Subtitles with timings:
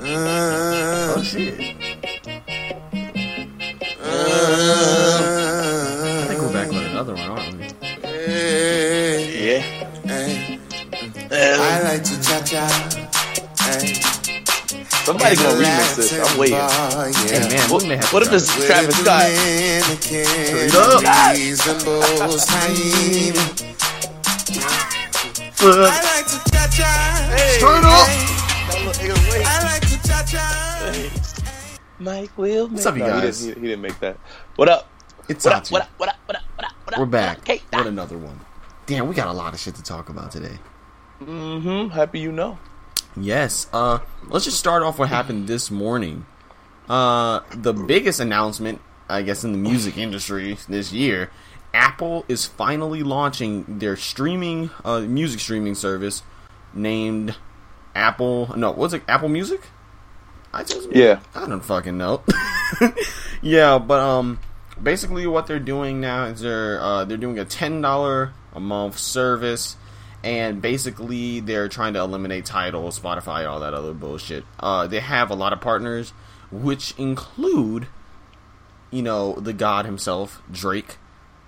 [0.00, 1.76] Uh, Oh shit!
[4.02, 4.04] I
[6.28, 7.64] think we're back with another one, aren't we?
[9.44, 9.62] Yeah.
[11.30, 12.66] I like to cha cha.
[13.60, 13.94] Hey.
[15.04, 16.12] somebody gonna remix this.
[16.18, 16.56] I'm waiting.
[16.56, 19.26] Hey man, What, we may have to what if it's Travis Scott?
[20.74, 21.02] Up.
[21.36, 23.36] Reasonable time.
[25.62, 25.64] I
[26.16, 27.58] like to cha cha.
[27.60, 28.08] Turn up.
[29.46, 31.78] I like to cha cha.
[31.98, 32.68] Mike will.
[32.68, 33.40] What's up, you No, he guys?
[33.44, 34.16] didn't, he, he didn't make that.
[34.56, 34.88] What up?
[35.28, 35.64] It's What up?
[35.64, 35.72] Atu.
[35.72, 35.88] What up?
[35.98, 36.16] What up?
[36.26, 36.42] What up?
[36.56, 36.72] What up?
[36.84, 37.00] What up?
[37.00, 37.60] We're back Okay.
[37.72, 38.40] with another one.
[38.86, 40.58] Damn, we got a lot of shit to talk about today.
[41.22, 41.90] Mm-hmm.
[41.90, 42.58] Happy you know.
[43.16, 43.68] Yes.
[43.72, 46.24] Uh, let's just start off what happened this morning.
[46.88, 51.30] Uh, the biggest announcement, I guess, in the music industry this year,
[51.72, 56.22] Apple is finally launching their streaming, uh, music streaming service
[56.74, 57.36] named
[57.94, 58.54] Apple.
[58.56, 59.02] No, what's it?
[59.08, 59.60] Apple Music.
[60.52, 60.74] iTunes.
[60.74, 60.94] Music?
[60.94, 61.20] Yeah.
[61.34, 62.22] I don't fucking know.
[63.42, 64.38] yeah, but um,
[64.82, 68.98] basically what they're doing now is they're uh, they're doing a ten dollar a month
[68.98, 69.76] service,
[70.24, 74.44] and basically they're trying to eliminate Tidal, Spotify, all that other bullshit.
[74.58, 76.12] Uh, they have a lot of partners,
[76.50, 77.86] which include,
[78.90, 80.96] you know, the God himself, Drake,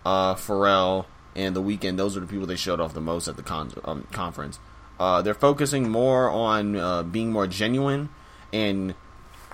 [0.05, 1.97] uh, Pharrell, and The Weeknd.
[1.97, 4.59] Those are the people they showed off the most at the con- um, conference.
[4.99, 8.09] Uh, they're focusing more on uh, being more genuine
[8.53, 8.95] and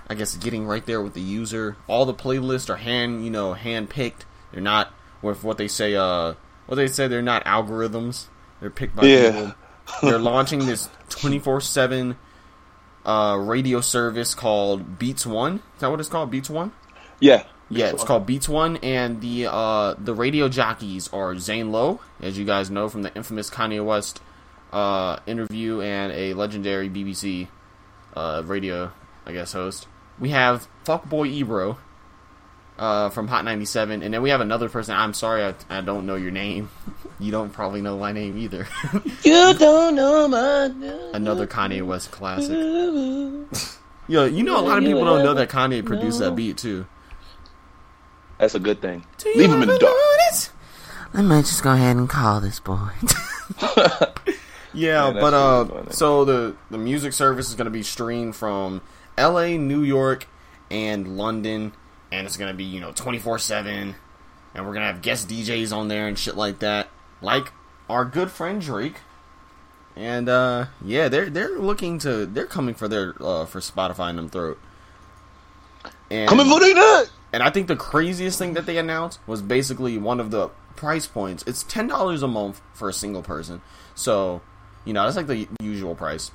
[0.09, 1.75] I guess getting right there with the user.
[1.87, 4.25] All the playlists are hand, you know, hand picked.
[4.51, 5.95] They're not with what they say.
[5.95, 6.33] Uh,
[6.65, 8.25] what they say they're not algorithms.
[8.59, 9.31] They're picked by Yeah.
[9.31, 9.55] people.
[10.03, 12.17] They're launching this twenty four seven
[13.05, 15.55] uh radio service called Beats One.
[15.75, 16.29] Is that what it's called?
[16.29, 16.71] Beats One.
[17.19, 17.43] Yeah.
[17.71, 22.35] Yeah, it's called Beats One, and the uh, the radio jockeys are Zane Lowe, as
[22.35, 24.21] you guys know from the infamous Kanye West
[24.71, 27.47] uh, interview, and a legendary BBC
[28.15, 28.91] uh, radio,
[29.25, 29.87] I guess, host.
[30.19, 31.77] We have Fuckboy Ebro
[32.77, 34.95] uh, from Hot 97, and then we have another person.
[34.95, 36.69] I'm sorry, I, I don't know your name.
[37.21, 38.65] You don't probably know my name either.
[39.23, 41.13] You don't know my name.
[41.13, 42.51] another Kanye West classic.
[44.07, 46.87] Yo, you know a lot of people don't know that Kanye produced that beat too.
[48.37, 49.05] That's a good thing.
[49.35, 49.95] Leave him in the dark.
[51.13, 52.87] I might just go ahead and call this boy.
[54.73, 55.91] Yeah, Man, but shit uh, funny.
[55.91, 58.81] so the the music service is going to be streamed from
[59.17, 60.27] L.A., New York,
[60.71, 61.73] and London,
[62.11, 63.95] and it's going to be you know twenty four seven,
[64.53, 66.89] and we're gonna have guest DJs on there and shit like that,
[67.21, 67.51] like
[67.89, 68.95] our good friend Drake.
[69.95, 74.15] And uh, yeah, they're they're looking to they're coming for their uh, for Spotify in
[74.15, 74.59] them throat.
[76.11, 77.11] And, Coming for the nut.
[77.33, 81.05] and I think the craziest thing that they announced was basically one of the price
[81.05, 81.43] points.
[81.45, 83.61] It's ten dollars a month for a single person,
[83.93, 84.41] so
[84.89, 86.31] you know that's like the usual price.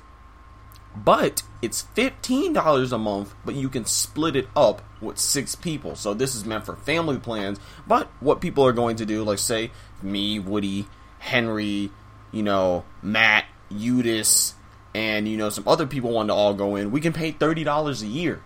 [0.95, 5.95] But it's fifteen dollars a month, but you can split it up with six people.
[5.95, 7.59] So this is meant for family plans.
[7.85, 9.71] But what people are going to do, like say
[10.01, 10.87] me, Woody,
[11.19, 11.91] Henry,
[12.31, 14.53] you know, Matt, Udis,
[14.93, 16.91] and you know some other people want to all go in.
[16.91, 18.41] We can pay thirty dollars a year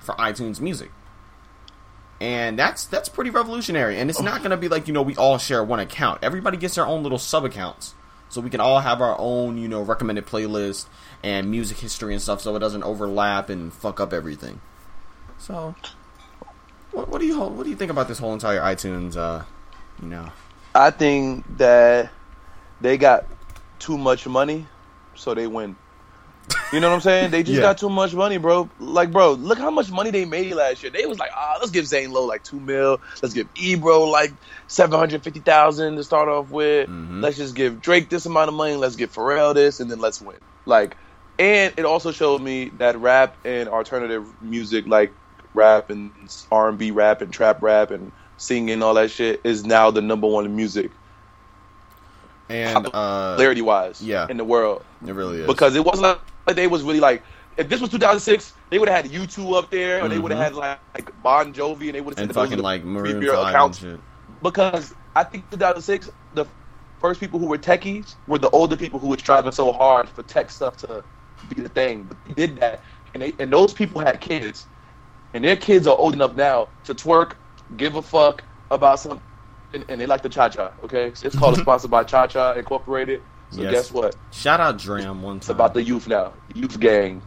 [0.00, 0.90] for iTunes Music
[2.20, 3.98] and that's that's pretty revolutionary.
[3.98, 4.24] And it's oh.
[4.24, 6.20] not going to be like you know we all share one account.
[6.22, 7.94] Everybody gets their own little sub accounts,
[8.32, 10.86] so we can all have our own you know recommended playlist
[11.22, 14.60] and music history and stuff, so it doesn't overlap and fuck up everything.
[15.38, 15.74] So,
[16.92, 19.16] what, what do you what do you think about this whole entire iTunes?
[19.16, 19.44] Uh,
[20.00, 20.30] you know,
[20.74, 22.10] I think that
[22.80, 23.26] they got
[23.78, 24.66] too much money,
[25.14, 25.76] so they win.
[26.72, 27.30] You know what I'm saying?
[27.30, 27.62] They just Yeah.
[27.62, 28.68] got too much money, bro.
[28.80, 30.90] Like, bro, look how much money they made last year.
[30.90, 32.98] They was like, ah, let's give Zane Lowe like two mil.
[33.22, 34.32] Let's give Ebro like
[34.68, 36.88] seven hundred fifty thousand to start off with.
[36.88, 37.22] Mhm.
[37.22, 38.74] Let's just give Drake this amount of money.
[38.76, 40.36] Let's give Pharrell this, and then let's win.
[40.64, 40.96] Like,
[41.38, 45.12] and it also showed me that rap and alternative music, like
[45.54, 46.10] rap and
[46.50, 50.00] R and B rap and trap rap and singing all that shit, is now the
[50.00, 50.90] number one music
[52.48, 54.26] and uh, clarity wise yeah.
[54.28, 57.22] in the world it really is because it wasn't like they was really like
[57.56, 60.40] if this was 2006 they would have had U2 up there or they would have
[60.52, 60.60] mm-hmm.
[60.60, 63.40] had like, like Bon Jovi and they would have and fucking like Maroon premier Five
[63.40, 63.84] and accounts.
[64.42, 66.46] because I think 2006 the
[67.02, 70.22] first people who were techies were the older people who were striving so hard for
[70.22, 71.04] tech stuff to
[71.54, 72.04] be the thing.
[72.04, 72.80] But they did that.
[73.12, 74.66] And they and those people had kids.
[75.34, 77.32] And their kids are old enough now to twerk
[77.76, 79.22] give a fuck about something
[79.74, 81.06] and, and they like the cha-cha okay?
[81.06, 83.72] It's called sponsored by cha-cha incorporated so Yes.
[83.72, 85.36] guess what Shout out Dram one time.
[85.38, 87.22] it's about the youth now, youth gang.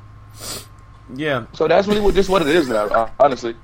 [1.15, 1.45] yeah.
[1.53, 3.11] So that's really what just what it is now.
[3.19, 3.55] Honestly,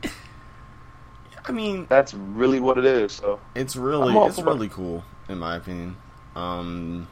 [1.46, 3.12] I mean, that's really what it is.
[3.14, 4.54] So it's really it's for it.
[4.54, 5.98] really cool in my opinion.
[6.36, 7.08] Um,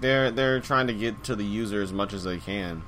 [0.00, 2.82] they're they're trying to get to the user as much as they can,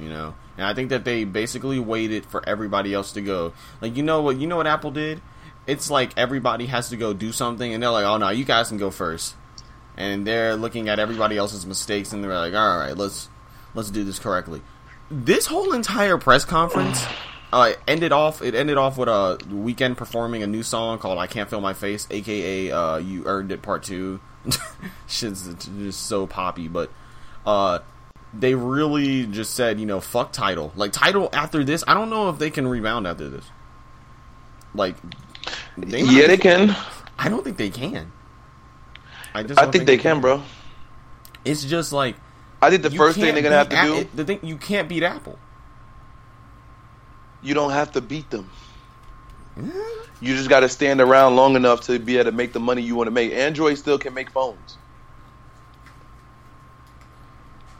[0.00, 3.52] You know, and I think that they basically waited for everybody else to go.
[3.80, 4.38] Like, you know what?
[4.38, 5.20] You know what Apple did?
[5.66, 8.68] It's like everybody has to go do something, and they're like, "Oh no, you guys
[8.68, 9.34] can go first.
[9.98, 13.28] And they're looking at everybody else's mistakes, and they're like, "All right, let's
[13.74, 14.62] let's do this correctly."
[15.10, 17.04] This whole entire press conference
[17.52, 18.40] uh, ended off.
[18.40, 21.72] It ended off with a Weeknd performing a new song called "I Can't Feel My
[21.72, 24.20] Face," aka uh, "You Earned It" Part Two.
[25.08, 26.92] Shit's just so poppy, but
[27.44, 27.80] uh,
[28.32, 30.72] they really just said, you know, fuck Tidal.
[30.76, 33.44] Like Tidal after this, I don't know if they can rebound after this.
[34.74, 34.96] Like,
[35.76, 36.76] they yeah, they can.
[37.18, 38.12] I don't think they can.
[39.34, 39.58] I just.
[39.58, 40.42] I think, think, they, they can, can, bro.
[41.44, 42.16] It's just like.
[42.60, 43.94] I think the first thing they're gonna have to do.
[43.96, 45.38] It, the thing you can't beat Apple.
[47.42, 48.50] You don't have to beat them.
[49.56, 50.24] Mm-hmm.
[50.24, 52.82] You just got to stand around long enough to be able to make the money
[52.82, 53.32] you want to make.
[53.32, 54.76] Android still can make phones.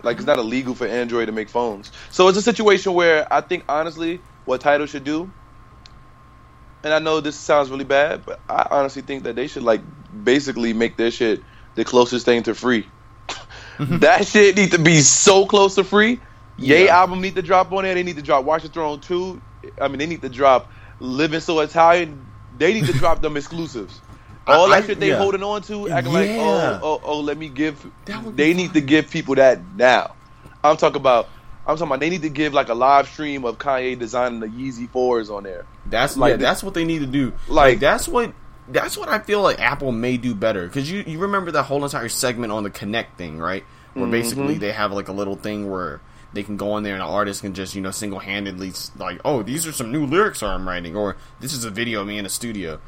[0.02, 1.90] Like it's not illegal for Android to make phones.
[2.10, 5.30] So it's a situation where I think honestly, what Tidal should do,
[6.84, 9.80] and I know this sounds really bad, but I honestly think that they should like
[10.24, 11.42] basically make their shit
[11.74, 12.86] the closest thing to free.
[13.78, 13.98] Mm-hmm.
[14.00, 16.20] that shit need to be so close to free.
[16.56, 16.96] Yay yeah.
[16.96, 17.94] album need to drop on there.
[17.94, 19.40] They need to drop Watch the Throne 2.
[19.80, 22.26] I mean, they need to drop Living So Italian.
[22.56, 24.00] They need to drop them exclusives.
[24.46, 25.18] All that shit they yeah.
[25.18, 26.18] holding on to, acting yeah.
[26.18, 27.86] like, oh, oh, oh, let me give.
[28.06, 30.14] They need to give people that now.
[30.64, 31.28] I'm talking about.
[31.66, 32.00] I'm talking about.
[32.00, 35.42] They need to give like a live stream of Kanye designing the Yeezy fours on
[35.42, 35.66] there.
[35.84, 37.32] That's like yeah, that's what they need to do.
[37.46, 38.32] Like, like that's what
[38.70, 41.84] that's what I feel like Apple may do better because you you remember that whole
[41.84, 43.64] entire segment on the Connect thing, right?
[43.94, 44.12] Where mm-hmm.
[44.12, 46.00] basically they have like a little thing where
[46.32, 49.20] they can go on there and an artist can just you know single handedly like,
[49.24, 52.18] oh, these are some new lyrics I'm writing, or this is a video of me
[52.18, 52.80] in a studio.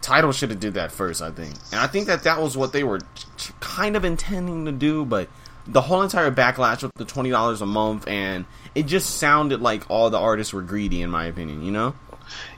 [0.00, 2.72] Tidal should have did that first, I think, and I think that that was what
[2.72, 3.00] they were
[3.60, 5.28] kind of intending to do, but
[5.66, 9.88] the whole entire backlash with the twenty dollars a month, and it just sounded like
[9.90, 11.62] all the artists were greedy, in my opinion.
[11.62, 11.94] You know?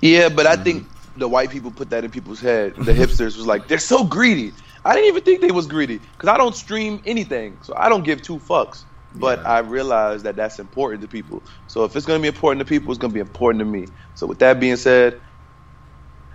[0.00, 0.62] Yeah, but I mm-hmm.
[0.62, 0.86] think
[1.16, 2.74] the white people put that in people's head.
[2.76, 4.52] The hipsters was like, they're so greedy.
[4.84, 8.04] I didn't even think they was greedy because I don't stream anything, so I don't
[8.04, 8.84] give two fucks.
[9.14, 9.50] But yeah.
[9.50, 11.42] I realize that that's important to people.
[11.66, 13.66] So if it's going to be important to people, it's going to be important to
[13.66, 13.86] me.
[14.14, 15.20] So with that being said,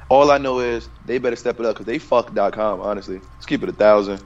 [0.10, 3.20] all I know is they better step it up because they fuck.com, honestly.
[3.34, 4.24] Let's keep it a thousand.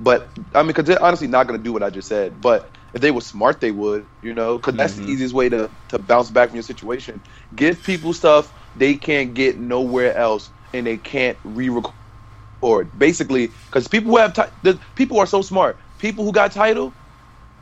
[0.00, 2.40] But, I mean, because they're honestly not going to do what I just said.
[2.40, 5.06] But if they were smart, they would, you know, because that's mm-hmm.
[5.06, 7.20] the easiest way to, to bounce back from your situation.
[7.54, 12.88] Give people stuff they can't get nowhere else and they can't re record.
[12.98, 15.76] Basically, because people who have, t- the, people are so smart.
[15.98, 16.92] People who got Tidal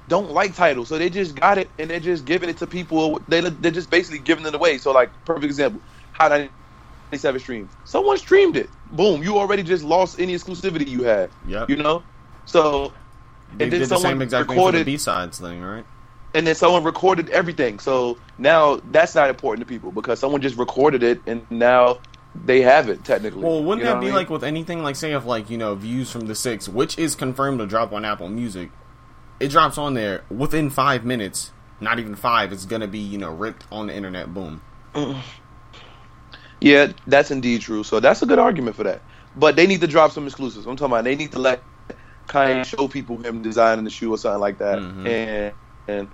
[0.08, 3.20] don't like Tidal, so they just got it and they're just giving it to people.
[3.28, 4.78] They they're just basically giving it away.
[4.78, 5.81] So like perfect example,
[6.12, 6.50] how Hot
[7.11, 7.70] 97 streams.
[7.84, 8.70] Someone streamed it.
[8.93, 11.31] Boom, you already just lost any exclusivity you had.
[11.46, 12.02] Yeah, you know.
[12.44, 12.93] So
[13.56, 15.84] they and then did the same exact recorded, thing for the B sides thing, right?
[16.34, 17.78] And then someone recorded everything.
[17.78, 22.00] So now that's not important to people because someone just recorded it and now
[22.34, 23.42] they have it technically.
[23.42, 24.16] Well, wouldn't you know that be I mean?
[24.16, 27.14] like with anything like say if like you know views from the six, which is
[27.14, 28.70] confirmed to drop on Apple Music,
[29.38, 31.52] it drops on there within five minutes.
[31.81, 32.52] Not even five.
[32.52, 34.32] It's gonna be you know ripped on the internet.
[34.34, 34.60] Boom.
[36.60, 37.84] Yeah, that's indeed true.
[37.84, 39.02] So that's a good argument for that.
[39.37, 40.66] But they need to drop some exclusives.
[40.66, 41.62] I'm talking about they need to let
[42.28, 45.06] Kanye show people him designing the shoe or something like that, mm-hmm.
[45.06, 45.54] and
[45.88, 46.08] and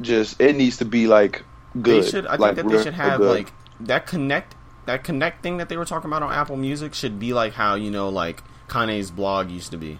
[0.00, 1.44] just it needs to be like
[1.80, 2.04] good.
[2.04, 2.26] They should.
[2.26, 3.36] I like, think that they should have good.
[3.36, 4.54] like that connect
[4.86, 7.74] that connect thing that they were talking about on Apple Music should be like how
[7.74, 9.98] you know like Kanye's blog used to be.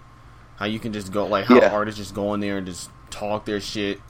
[0.57, 1.73] How you can just go like how yeah.
[1.73, 4.01] artists just go in there and just talk their shit,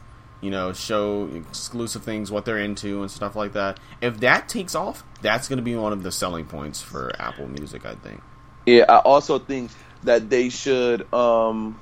[0.42, 3.80] you know, show exclusive things, what they're into, and stuff like that.
[4.02, 7.48] If that takes off, that's going to be one of the selling points for Apple
[7.48, 8.22] Music, I think.
[8.66, 9.72] Yeah, I also think
[10.04, 11.12] that they should.
[11.14, 11.80] um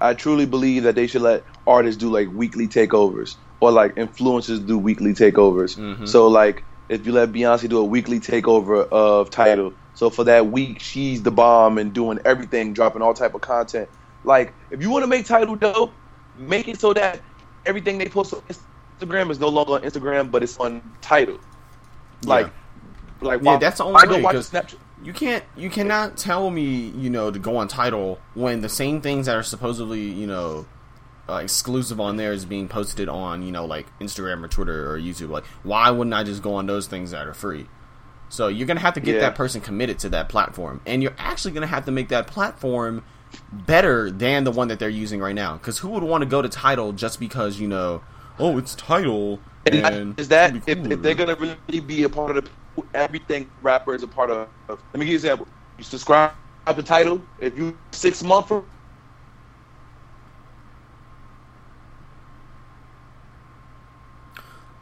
[0.00, 4.66] I truly believe that they should let artists do like weekly takeovers or like influencers
[4.66, 5.76] do weekly takeovers.
[5.76, 6.06] Mm-hmm.
[6.06, 10.48] So like if you let Beyonce do a weekly takeover of Tidal, so for that
[10.48, 13.88] week, she's the bomb and doing everything, dropping all type of content.
[14.24, 15.92] Like, if you want to make Tidal dope,
[16.36, 17.20] make it so that
[17.64, 18.42] everything they post on
[19.00, 21.40] Instagram is no longer on Instagram, but it's on Tidal.
[22.24, 22.48] Like,
[23.22, 23.26] yeah.
[23.26, 24.22] like yeah, that's the only way.
[24.22, 24.76] Watch Snapchat.
[25.02, 29.00] You can't, you cannot tell me, you know, to go on Tidal when the same
[29.00, 30.66] things that are supposedly, you know,
[31.28, 34.98] uh, exclusive on there is being posted on, you know, like Instagram or Twitter or
[34.98, 35.30] YouTube.
[35.30, 37.66] Like, why wouldn't I just go on those things that are free?
[38.28, 39.20] So you're gonna have to get yeah.
[39.22, 43.04] that person committed to that platform, and you're actually gonna have to make that platform
[43.52, 45.56] better than the one that they're using right now.
[45.56, 48.02] Because who would want to go to Tidal just because you know,
[48.38, 49.40] oh, it's Tidal.
[49.66, 53.94] And is that if, if, they're gonna really be a part of the, everything rapper
[53.94, 54.48] is a part of?
[54.68, 55.48] Let me give you an example.
[55.78, 56.32] You subscribe
[56.66, 57.22] to Tidal.
[57.40, 58.66] If you six months from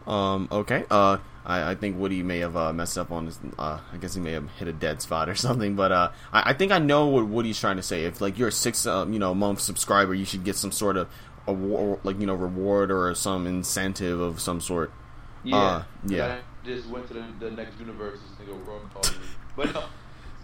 [0.06, 0.84] Um, okay.
[0.90, 3.38] Uh, I, I think Woody may have uh, messed up on his.
[3.58, 5.76] Uh, I guess he may have hit a dead spot or something.
[5.76, 8.04] But uh, I, I think I know what Woody's trying to say.
[8.04, 10.96] If like you're a six, uh, you know, month subscriber, you should get some sort
[10.96, 11.08] of
[11.46, 14.92] award, like you know, reward or some incentive of some sort.
[15.42, 16.38] Yeah, Uh, yeah.
[16.64, 18.18] I just went to the, the next universe.
[18.38, 19.18] This nigga me.
[19.56, 19.84] But no,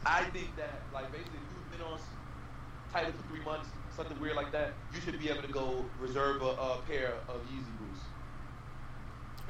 [0.04, 1.98] I think that like basically if you've been on
[2.92, 6.42] Tidal for three months, something weird like that, you should be able to go reserve
[6.42, 7.79] a, a pair of Yeezy boots.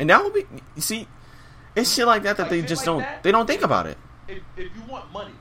[0.01, 0.47] And that would be.
[0.75, 1.07] You see,
[1.77, 2.99] it's shit like that that Like, they just like don't.
[3.01, 3.23] that?
[3.23, 3.99] They don't think about it.
[4.27, 5.35] If if you want money,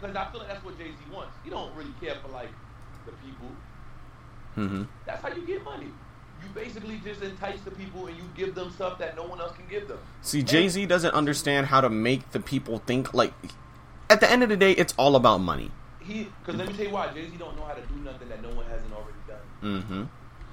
[0.00, 1.36] because I feel like that's what Jay Z wants.
[1.44, 2.48] He don't really care for like
[3.04, 3.48] the people.
[4.54, 5.88] hmm That's how you get money.
[6.40, 9.56] You basically just entice the people and you give them stuff that no one else
[9.56, 9.98] can give them.
[10.22, 13.12] See, Jay Z doesn't understand how to make the people think.
[13.12, 13.32] Like,
[14.08, 15.72] at the end of the day, it's all about money.
[15.98, 18.28] He, because let me tell you why Jay Z don't know how to do nothing
[18.28, 19.82] that no one hasn't already done.
[19.82, 20.02] Mm-hmm.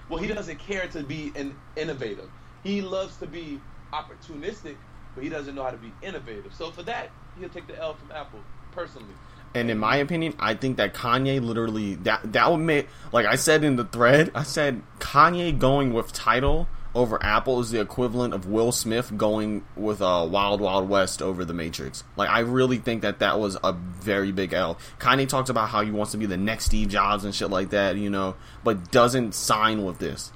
[0.10, 2.28] Well, he doesn't care to be an innovator.
[2.66, 3.62] He loves to be
[3.94, 4.76] opportunistic,
[5.14, 6.52] but he doesn't know how to be innovative.
[6.54, 8.40] So for that, he'll take the L from Apple
[8.72, 9.14] personally.
[9.54, 13.36] And in my opinion, I think that Kanye literally that that would make like I
[13.36, 18.34] said in the thread, I said Kanye going with Tidal over Apple is the equivalent
[18.34, 22.04] of Will Smith going with uh, Wild Wild West over The Matrix.
[22.18, 24.80] Like I really think that that was a very big L.
[25.00, 27.70] Kanye talks about how he wants to be the next Steve Jobs and shit like
[27.70, 30.32] that, you know, but doesn't sign with this.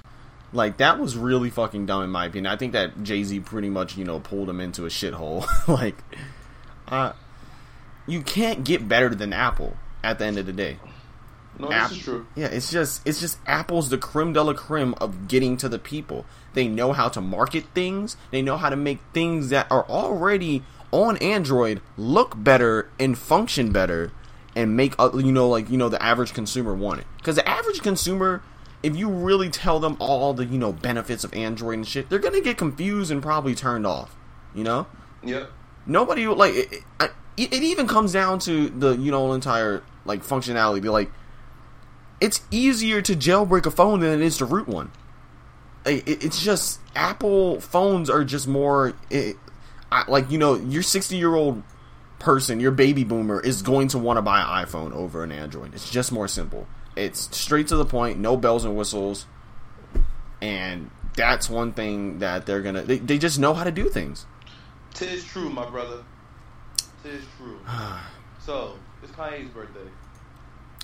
[0.52, 2.52] Like that was really fucking dumb in my opinion.
[2.52, 5.46] I think that Jay Z pretty much you know pulled him into a shithole.
[5.68, 5.96] like,
[6.88, 7.12] uh,
[8.06, 10.78] you can't get better than Apple at the end of the day.
[11.58, 12.26] No, this is true.
[12.34, 15.78] Yeah, it's just it's just Apple's the creme de la creme of getting to the
[15.78, 16.24] people.
[16.54, 18.16] They know how to market things.
[18.30, 23.72] They know how to make things that are already on Android look better and function
[23.72, 24.12] better,
[24.56, 27.06] and make uh, you know like you know the average consumer want it.
[27.18, 28.42] Because the average consumer,
[28.82, 32.18] if you really tell them all the you know benefits of Android and shit, they're
[32.18, 34.14] gonna get confused and probably turned off.
[34.54, 34.86] You know
[35.22, 35.50] Yep.
[35.86, 37.12] nobody like it, it,
[37.52, 41.10] it even comes down to the you know entire like functionality like
[42.20, 44.90] it's easier to jailbreak a phone than it is to root one
[45.86, 48.94] It- it- it's just apple phones are just more
[49.92, 51.62] I, like you know your 60 year old
[52.18, 55.74] person your baby boomer is going to want to buy an iphone over an android
[55.74, 56.66] it's just more simple
[57.00, 59.26] it's straight to the point no bells and whistles
[60.40, 64.26] and that's one thing that they're gonna they, they just know how to do things
[64.94, 66.02] Tis true, my brother.
[67.02, 67.58] Tis true.
[68.40, 69.88] so, it's Kanye's birthday.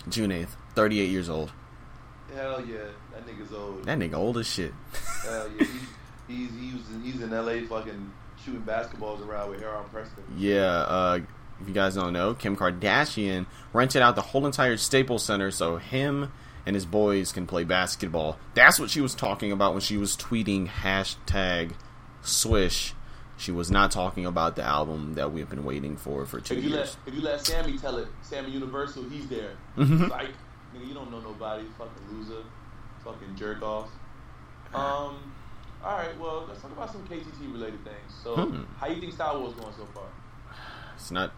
[0.09, 1.53] June 8th, 38 years old.
[2.35, 2.79] Hell yeah,
[3.13, 3.85] that nigga's old.
[3.85, 4.73] That nigga old as shit.
[5.23, 5.67] Hell yeah,
[6.29, 7.63] he, he's he's in, he's in L.A.
[7.63, 8.13] fucking
[8.45, 10.25] shooting basketballs around with Aaron Preston.
[10.37, 11.21] Yeah, uh,
[11.61, 15.77] if you guys don't know, Kim Kardashian rented out the whole entire Staples Center so
[15.77, 16.33] him
[16.67, 18.39] and his boys can play basketball.
[18.55, 21.73] That's what she was talking about when she was tweeting hashtag
[22.23, 22.93] swish.
[23.39, 26.65] She was not talking about the album that we've been waiting for for two If
[26.65, 26.97] you years.
[27.05, 29.53] let if you let Sammy tell it, Sammy Universal, he's there.
[29.77, 30.09] Mhm.
[30.09, 30.31] Like,
[30.75, 32.43] nigga, you don't know nobody, fucking loser,
[33.05, 33.89] fucking jerk off.
[34.75, 35.33] Um,
[35.85, 38.15] all right, well, let's talk about some KTT related things.
[38.25, 38.63] So, Hmm.
[38.81, 40.05] how you think Star Wars going so far?
[40.97, 41.33] It's not.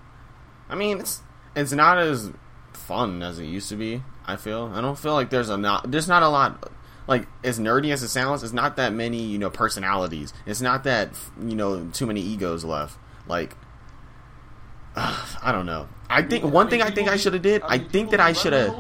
[0.69, 1.23] I mean, it's
[1.57, 2.33] it's not as
[2.73, 4.03] fun as it used to be.
[4.27, 4.71] I feel.
[4.75, 5.91] I don't feel like there's a not.
[5.91, 6.71] There's not a lot.
[7.07, 10.33] Like as nerdy as it sounds, it's not that many you know personalities.
[10.47, 11.11] It's not that
[11.41, 12.99] you know too many egos left.
[13.27, 13.57] Like.
[14.97, 15.89] I don't know.
[16.11, 17.63] I think one thing I think I should have did.
[17.63, 18.75] I mean, think that I should have.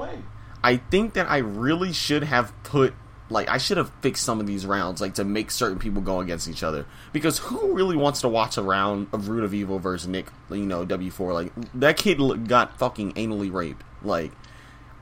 [0.62, 2.94] I think that I really should have put
[3.30, 6.20] like I should have fixed some of these rounds like to make certain people go
[6.20, 9.78] against each other because who really wants to watch a round of Root of Evil
[9.78, 14.32] versus Nick you know W four like that kid got fucking anally raped like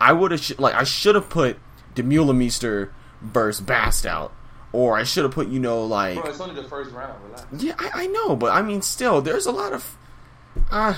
[0.01, 1.59] I would have sh- like I should have put
[1.95, 2.91] Demulameester
[3.23, 4.33] versus Bast out
[4.73, 7.23] or I should have put you know like Bro, it's only the first round.
[7.25, 7.47] Relax.
[7.59, 9.97] yeah, I, I know, but I mean, still, there's a lot of.
[10.71, 10.97] Uh,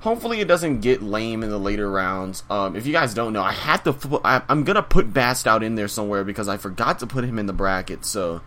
[0.00, 2.42] hopefully, it doesn't get lame in the later rounds.
[2.50, 3.92] Um, if you guys don't know, I had to.
[3.92, 7.24] fu- I, I'm gonna put Bast out in there somewhere because I forgot to put
[7.24, 8.04] him in the bracket.
[8.04, 8.40] So,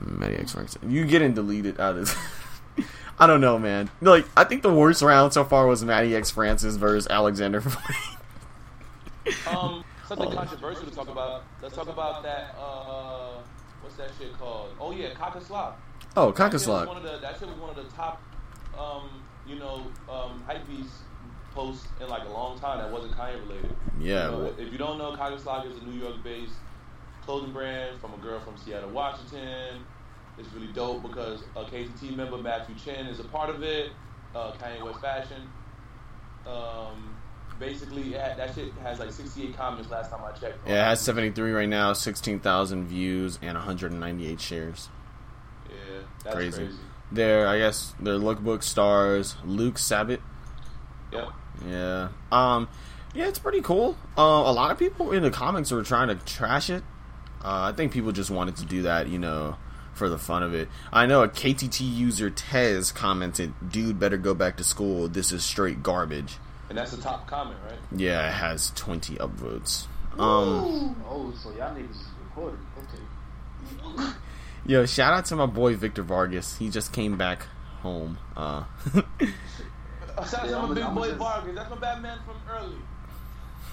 [0.00, 2.14] Matty X Franks, you getting deleted out of.
[3.18, 3.90] I don't know, man.
[4.00, 7.62] Like, I think the worst round so far was Matty X Francis versus Alexander.
[9.46, 11.44] Um, something controversial to talk about.
[11.62, 12.56] Let's talk about that.
[12.58, 13.38] Uh,
[13.82, 14.70] what's that shit called?
[14.80, 15.78] Oh yeah, Kaka Slop.
[16.16, 18.20] oh, That shit was one of the- That shit was one of the top,
[18.78, 19.08] um,
[19.50, 20.88] you know, um, hypebeast
[21.54, 23.74] posts in like a long time that wasn't Kanye related.
[23.98, 26.54] Yeah, You know, well- if you don't know, Kaka Slog is a New York-based
[27.24, 29.84] clothing brand from a girl from Seattle, Washington.
[30.38, 33.90] It's really dope because a KTT member, Matthew Chen, is a part of it.
[34.34, 35.42] Uh, Kanye West Fashion.
[36.46, 37.14] Um,
[37.58, 40.66] basically, had, that shit has like 68 comments last time I checked.
[40.66, 44.88] Yeah, it has 73 right now, 16,000 views, and 198 shares.
[45.68, 45.74] Yeah.
[46.24, 46.56] That's Crazy.
[46.64, 46.78] crazy.
[47.12, 50.20] Their, I guess, their lookbook stars Luke Sabbat.
[51.12, 51.30] Yeah.
[51.66, 52.08] Yeah.
[52.30, 52.68] Um.
[53.14, 53.96] Yeah, it's pretty cool.
[54.16, 56.84] Uh, a lot of people in the comics were trying to trash it.
[57.44, 59.56] Uh, I think people just wanted to do that, you know,
[59.94, 60.68] for the fun of it.
[60.92, 65.08] I know a KTT user Tez commented, "Dude, better go back to school.
[65.08, 66.38] This is straight garbage."
[66.68, 67.78] And that's the top comment, right?
[67.90, 69.86] Yeah, it has twenty upvotes.
[70.12, 70.94] Um.
[71.08, 72.60] Oh, so y'all niggas is recording.
[72.78, 74.12] Okay.
[74.66, 76.56] Yo, shout out to my boy Victor Vargas.
[76.58, 77.46] He just came back
[77.82, 78.18] home.
[78.36, 78.64] Uh.
[80.28, 81.54] Shout out to my big boy just- Vargas.
[81.54, 82.76] That's my Batman from early.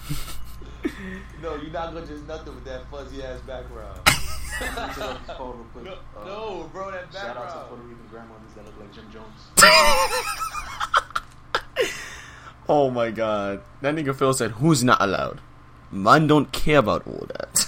[1.42, 4.00] no, you're not gonna just nothing with that fuzzy ass background.
[4.06, 4.16] Let
[4.62, 5.86] me check out this phone real quick.
[5.86, 7.36] no, Uh, no, bro, that background.
[7.36, 7.68] Shout out to.
[7.68, 9.42] Puerto Rican grandmothers that look like Jim Jones.
[12.70, 15.42] oh my god, that nigga Phil said, "Who's not allowed?"
[15.92, 17.68] Man don't care about all that.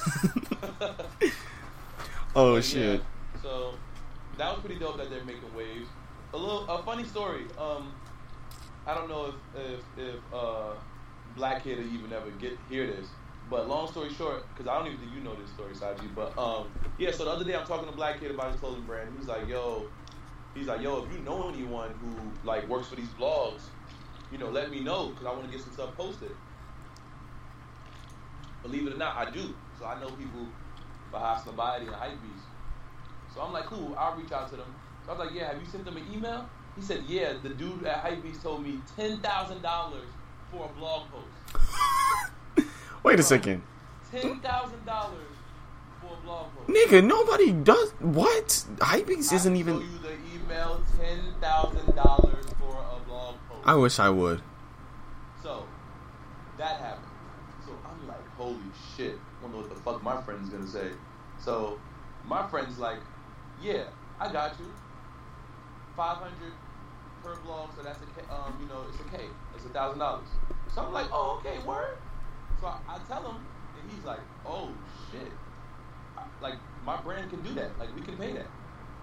[2.36, 3.01] Oh But shit.
[3.01, 3.74] yeah, so
[4.38, 5.88] that was pretty dope that they're making waves.
[6.33, 7.45] A little, a funny story.
[7.57, 7.93] Um,
[8.86, 10.74] I don't know if if, if uh,
[11.36, 13.07] Black Kid will even ever get hear this,
[13.50, 16.13] but long story short, because I don't even think you know this story, Saji.
[16.15, 16.67] But um,
[16.98, 17.12] yeah.
[17.12, 19.09] So the other day I'm talking to Black Kid about his clothing brand.
[19.17, 19.88] He's like, "Yo,"
[20.55, 23.62] he's like, "Yo, if you know anyone who like works for these blogs,
[24.31, 26.31] you know, let me know because I want to get some stuff posted."
[28.62, 29.53] Believe it or not, I do.
[29.79, 30.48] So I know people
[31.12, 32.46] behind Somebody and Hypebeast.
[33.34, 34.74] So I'm like, cool, I'll reach out to them.
[35.06, 36.50] So I was like, yeah, have you sent them an email?
[36.75, 39.22] He said, yeah, the dude at Hypebeast told me $10,000
[40.51, 42.68] for a blog post.
[43.04, 43.62] Wait a second,
[44.12, 46.68] $10,000 for a blog post.
[46.70, 47.06] nigga.
[47.06, 48.48] Nobody does what?
[48.78, 49.75] Hypebeast isn't even.
[49.82, 53.62] you the email, $10,000 for a blog post.
[53.66, 54.42] I wish I would.
[55.44, 55.66] So
[56.58, 57.06] that happened.
[57.66, 58.58] So I'm like, holy
[58.98, 59.18] shit.
[59.79, 60.91] The fuck my friend's gonna say.
[61.38, 61.81] So
[62.24, 63.00] my friend's like,
[63.55, 64.65] yeah, I got you.
[65.95, 66.54] 500
[67.21, 69.38] per blog, so that's a um, you know, it's a K.
[69.54, 70.30] It's a thousand dollars.
[70.67, 71.97] So I'm like, oh, okay, word.
[72.60, 75.39] So I, I tell him, and he's like, oh shit.
[76.17, 77.77] I- Like my brand can do that.
[77.77, 78.51] Like we can pay that.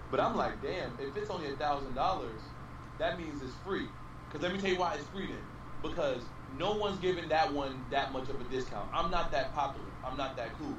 [0.09, 2.55] But I'm like, damn, if it's only a thousand dollars,
[2.97, 3.89] that means it's free.
[4.29, 5.49] Cause let me tell you why it's free then.
[5.81, 8.89] Because no one's giving that one that much of a discount.
[8.93, 9.96] I'm not that popular.
[10.09, 10.75] I'm not that cool.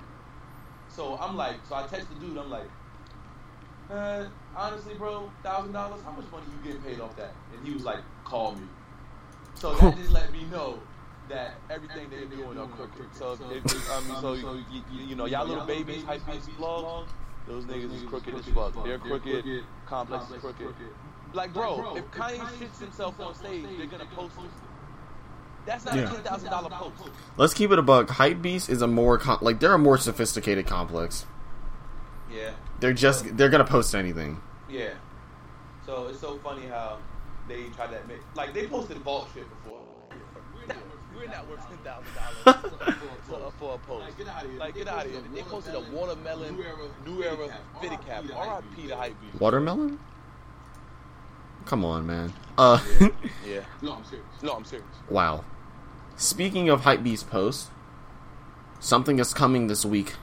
[0.88, 2.38] So I'm like, so I text the dude.
[2.38, 2.68] I'm like,
[3.90, 4.24] uh,
[4.56, 6.00] honestly, bro, thousand dollars.
[6.04, 7.32] How much money you getting paid off that?
[7.56, 8.66] And he was like, call me.
[9.54, 10.78] So that just let me know
[11.28, 13.14] that everything they're doing are crooked.
[13.14, 16.48] So if, if, I mean, so you, you, you know, y'all little babies, hype beast
[16.58, 17.08] vlogs,
[17.46, 18.84] those niggas is crooked as fuck.
[18.84, 19.64] They're crooked.
[19.86, 20.74] Complex is crooked.
[21.34, 24.50] Like, bro, if Kanye shits himself on stage, they're gonna post it.
[25.68, 26.04] That's not Yeah.
[26.10, 27.10] a ten thousand dollar post.
[27.36, 28.08] Let's keep it a buck.
[28.08, 31.26] Hypebeast is a more com- like they're a more sophisticated complex.
[32.32, 32.50] Yeah,
[32.80, 34.40] They're just they're gonna post anything.
[34.68, 34.90] yeah.
[35.86, 36.98] So it's so funny how
[37.48, 39.80] they try to admit, like they posted vault shit before.
[40.54, 40.76] We're not,
[41.16, 42.72] we're not worth ten thousand dollars
[43.28, 44.04] for, for a post.
[44.06, 44.58] Like, get outta here.
[44.58, 45.20] Like, get out of here.
[45.34, 46.76] They posted a watermelon, New Era
[47.06, 47.36] new era
[47.80, 48.22] fitted fitted cap.
[48.26, 48.36] cap.
[48.36, 48.48] R.I.P.
[48.50, 48.88] R.I.P.
[48.88, 49.40] to Hypebeast.
[49.40, 49.98] Watermelon?
[51.64, 52.32] Come on, man.
[52.56, 52.78] Uh,
[53.46, 53.60] Yeah.
[53.82, 54.26] No, I'm serious.
[54.42, 54.86] No, I'm serious.
[55.10, 55.44] wow.
[56.18, 57.70] Speaking of Hypebeast posts,
[58.80, 60.14] something is coming this week.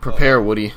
[0.00, 0.72] Prepare, Woody.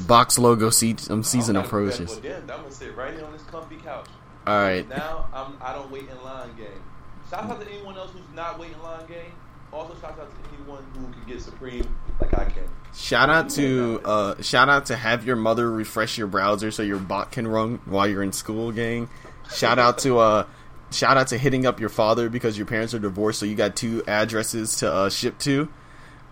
[0.00, 2.18] Box logo se- um, season not approaches.
[2.18, 2.40] them.
[2.42, 4.06] I'm gonna sit right here on this comfy couch.
[4.46, 4.88] All right.
[4.88, 6.82] Now I'm I don't wait in line game.
[7.30, 9.32] Shout out to anyone else who's not waiting in line game.
[9.72, 12.64] Also shout out to anyone who can get Supreme like I can.
[12.94, 16.98] Shout out to uh, shout out to have your mother refresh your browser so your
[16.98, 19.08] bot can run while you're in school, gang.
[19.52, 20.44] Shout out to uh,
[20.90, 23.76] shout out to hitting up your father because your parents are divorced, so you got
[23.76, 25.68] two addresses to uh, ship to.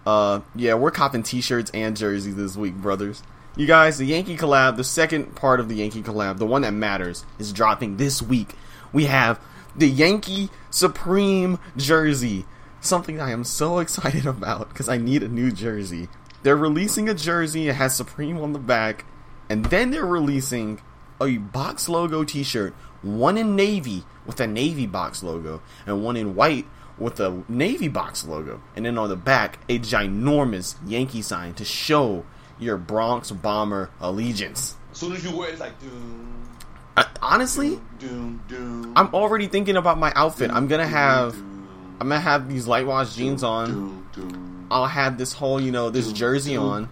[0.06, 3.22] Uh, yeah, we're copping T-shirts and jerseys this week, brothers.
[3.56, 6.72] You guys, the Yankee collab, the second part of the Yankee collab, the one that
[6.72, 8.54] matters, is dropping this week.
[8.92, 9.40] We have
[9.74, 12.44] the Yankee Supreme jersey,
[12.80, 16.08] something I am so excited about because I need a new jersey.
[16.42, 19.04] They're releasing a jersey, it has Supreme on the back,
[19.48, 20.80] and then they're releasing
[21.20, 22.74] a box logo T-shirt,
[23.06, 26.66] one in navy with a navy box logo, and one in white
[26.98, 31.64] with a navy box logo, and then on the back a ginormous Yankee sign to
[31.64, 32.24] show
[32.58, 34.76] your Bronx Bomber allegiance.
[34.92, 36.48] As soon as you wear it, it's like doom,
[36.96, 38.94] I, honestly, doom, doom.
[38.96, 40.50] I'm already thinking about my outfit.
[40.50, 41.68] I'm gonna have doom,
[42.00, 43.66] I'm gonna have these light wash jeans on.
[43.68, 46.88] doom, doom, I'll have this whole, you know, this jersey on.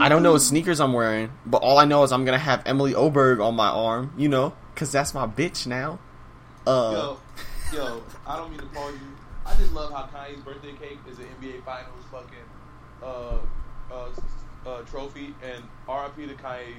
[0.00, 2.62] I don't know what sneakers I'm wearing, but all I know is I'm gonna have
[2.66, 5.98] Emily Oberg on my arm, you know, cause that's my bitch now.
[6.66, 7.18] Uh, Yo,
[7.74, 8.98] yo, I don't mean to call you.
[9.46, 12.38] I just love how Kanye's birthday cake is an NBA Finals fucking
[13.02, 13.36] uh
[13.92, 14.08] uh
[14.66, 16.74] uh, trophy, and RIP to Kanye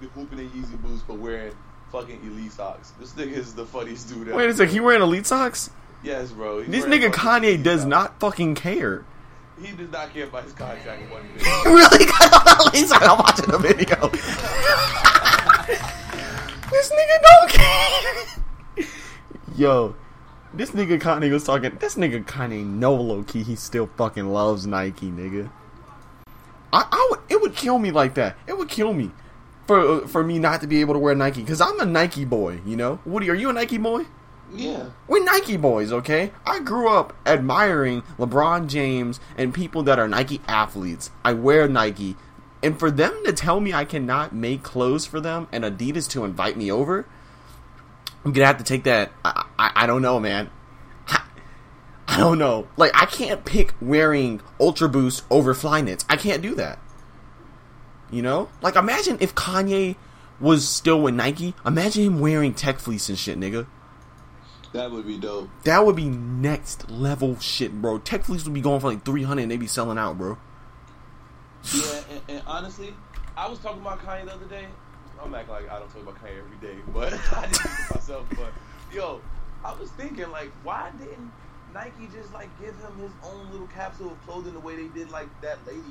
[0.00, 1.52] the hooping in Yeezy boots but wearing
[1.92, 2.92] fucking elite socks.
[2.98, 4.28] This nigga is the funniest dude.
[4.28, 4.36] ever.
[4.38, 5.68] Wait a sec, he wearing elite socks?
[6.02, 6.62] Yes, bro.
[6.62, 7.90] He's This nigga Kanye does socks.
[7.90, 9.04] not fucking care.
[9.60, 11.44] He does not care about his contract one bit.
[11.66, 12.06] really?
[12.78, 14.10] He's like, I'm watching the video.
[16.70, 18.86] this nigga don't care.
[19.56, 19.96] Yo,
[20.54, 21.76] this nigga Kanye was talking.
[21.80, 23.42] This nigga Kanye no low key.
[23.42, 25.50] He still fucking loves Nike, nigga.
[26.72, 27.20] I, I would.
[27.28, 28.36] It would kill me like that.
[28.46, 29.10] It would kill me
[29.66, 32.60] for for me not to be able to wear Nike because I'm a Nike boy.
[32.64, 34.06] You know, Woody, are you a Nike boy?
[34.52, 34.90] Yeah.
[35.06, 36.32] We're Nike boys, okay?
[36.46, 41.10] I grew up admiring LeBron James and people that are Nike athletes.
[41.24, 42.16] I wear Nike.
[42.62, 46.24] And for them to tell me I cannot make clothes for them and Adidas to
[46.24, 47.06] invite me over,
[48.24, 49.12] I'm gonna have to take that.
[49.24, 50.50] I, I, I don't know, man.
[51.06, 51.22] I,
[52.08, 52.66] I don't know.
[52.76, 56.04] Like, I can't pick wearing Ultra Boost over Flyknits.
[56.08, 56.78] I can't do that.
[58.10, 58.48] You know?
[58.60, 59.96] Like, imagine if Kanye
[60.40, 61.54] was still with Nike.
[61.64, 63.66] Imagine him wearing Tech Fleece and shit, nigga.
[64.72, 65.48] That would be dope.
[65.64, 67.98] That would be next level shit, bro.
[67.98, 70.38] Tech Fleece would be going for like 300 and they be selling out, bro.
[71.74, 72.94] Yeah, and, and honestly,
[73.36, 74.66] I was talking about Kanye the other day.
[75.22, 77.94] I'm acting like I don't talk about Kanye every day, but I didn't think to
[77.94, 78.26] myself.
[78.30, 78.52] But
[78.92, 79.20] yo,
[79.64, 81.30] I was thinking like, why didn't
[81.74, 85.10] Nike just like give him his own little capsule of clothing the way they did
[85.10, 85.82] like that lady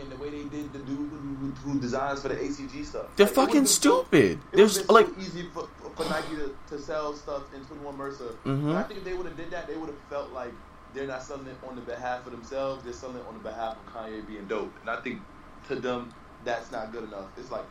[0.00, 3.06] and the way they did the dude who, who, designs for the ACG stuff?
[3.16, 4.38] They're Like, fucking so- stupid.
[4.52, 8.36] Would There's like, so easy for, for Nike to, to sell stuff in 21 Mercer.
[8.46, 8.76] Mhm.
[8.76, 10.52] I think if they would have did that, they would have felt like
[10.94, 12.82] they're not selling it on the behalf of themselves.
[12.84, 14.72] They're selling it on the behalf of Kanye being dope.
[14.80, 15.20] And I think
[15.68, 16.12] to them,
[16.44, 17.26] that's not good enough.
[17.36, 17.64] It's like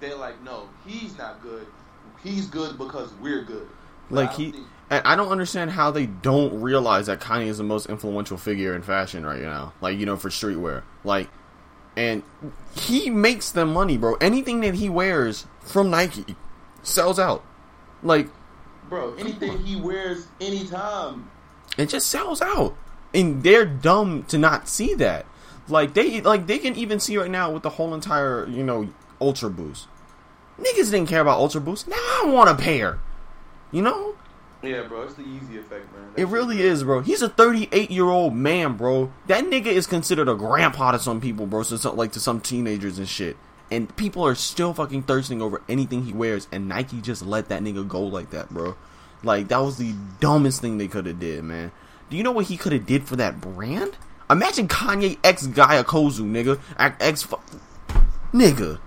[0.00, 1.66] they're like, no, he's not good.
[2.22, 3.68] He's good because we're good.
[4.10, 7.58] But like he, think- and I don't understand how they don't realize that Kanye is
[7.58, 9.72] the most influential figure in fashion right now.
[9.80, 11.28] Like you know, for streetwear, like,
[11.96, 12.22] and
[12.76, 14.14] he makes them money, bro.
[14.16, 16.36] Anything that he wears from Nike
[16.82, 17.44] sells out.
[18.02, 18.28] Like
[18.88, 21.30] bro, anything he wears anytime.
[21.76, 22.76] It just sells out.
[23.14, 25.26] And they're dumb to not see that.
[25.68, 28.88] Like they like they can even see right now with the whole entire you know
[29.20, 29.88] ultra boost.
[30.60, 31.88] Niggas didn't care about ultra boost.
[31.88, 32.98] Now i want a pair.
[33.72, 34.14] You know?
[34.62, 36.12] Yeah, bro, it's the Yeezy effect, man.
[36.16, 37.00] it really is bro.
[37.00, 39.12] He's a 38 year old man bro.
[39.26, 42.98] That nigga is considered a grandpa to some people bro so like to some teenagers
[42.98, 43.36] and shit.
[43.70, 47.62] And people are still fucking thirsting over anything he wears and nike just let that
[47.62, 48.76] nigga go like that bro
[49.26, 51.72] like that was the dumbest thing they could have did man.
[52.08, 53.96] Do you know what he could have did for that brand?
[54.30, 56.58] Imagine kanye x Gyakusou nigga.
[57.00, 57.36] X fu-
[58.32, 58.78] nigga.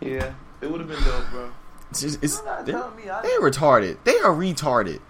[0.00, 1.50] Yeah, it would have been dope, bro.
[1.90, 3.98] it's just, it's, they're, telling me I- they're retarded.
[4.04, 5.00] They are retarded.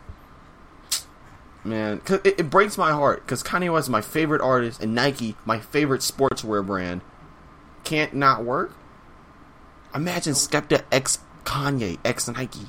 [1.64, 4.94] Man 'cause it, it breaks my heart because kanye west is my favorite artist and
[4.94, 7.00] nike my favorite sportswear brand.
[7.84, 8.72] Can't not work?
[9.94, 12.68] Imagine skepta x kanye x nike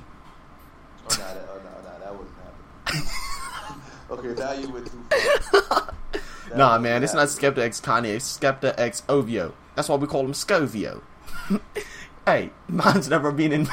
[1.10, 2.38] Oh, nah, that, oh, nah, nah, that wasn't
[2.86, 4.32] happening.
[4.32, 5.94] okay, now you went too far.
[6.50, 7.28] That Nah, man, it's not.
[7.28, 8.16] Skepta X Kanye.
[8.16, 9.54] It's Skepta X Ovio.
[9.76, 11.02] That's why we call him Scovio.
[12.26, 13.68] hey, mine's never been in.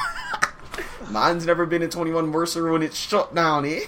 [1.09, 3.81] mine's never been in Twenty One Mercer when it's shut down, eh?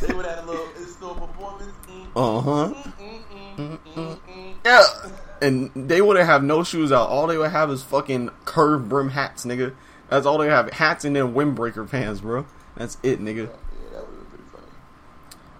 [0.00, 1.72] they would have a little in-store performance.
[2.16, 2.74] Uh huh.
[4.64, 4.82] Yeah.
[5.42, 7.08] And they wouldn't have no shoes out.
[7.08, 9.74] All they would have is fucking curved brim hats, nigga.
[10.08, 10.70] That's all they have.
[10.72, 12.46] Hats and then windbreaker pants, bro.
[12.76, 13.36] That's it, nigga.
[13.36, 14.66] Yeah, that would have been funny.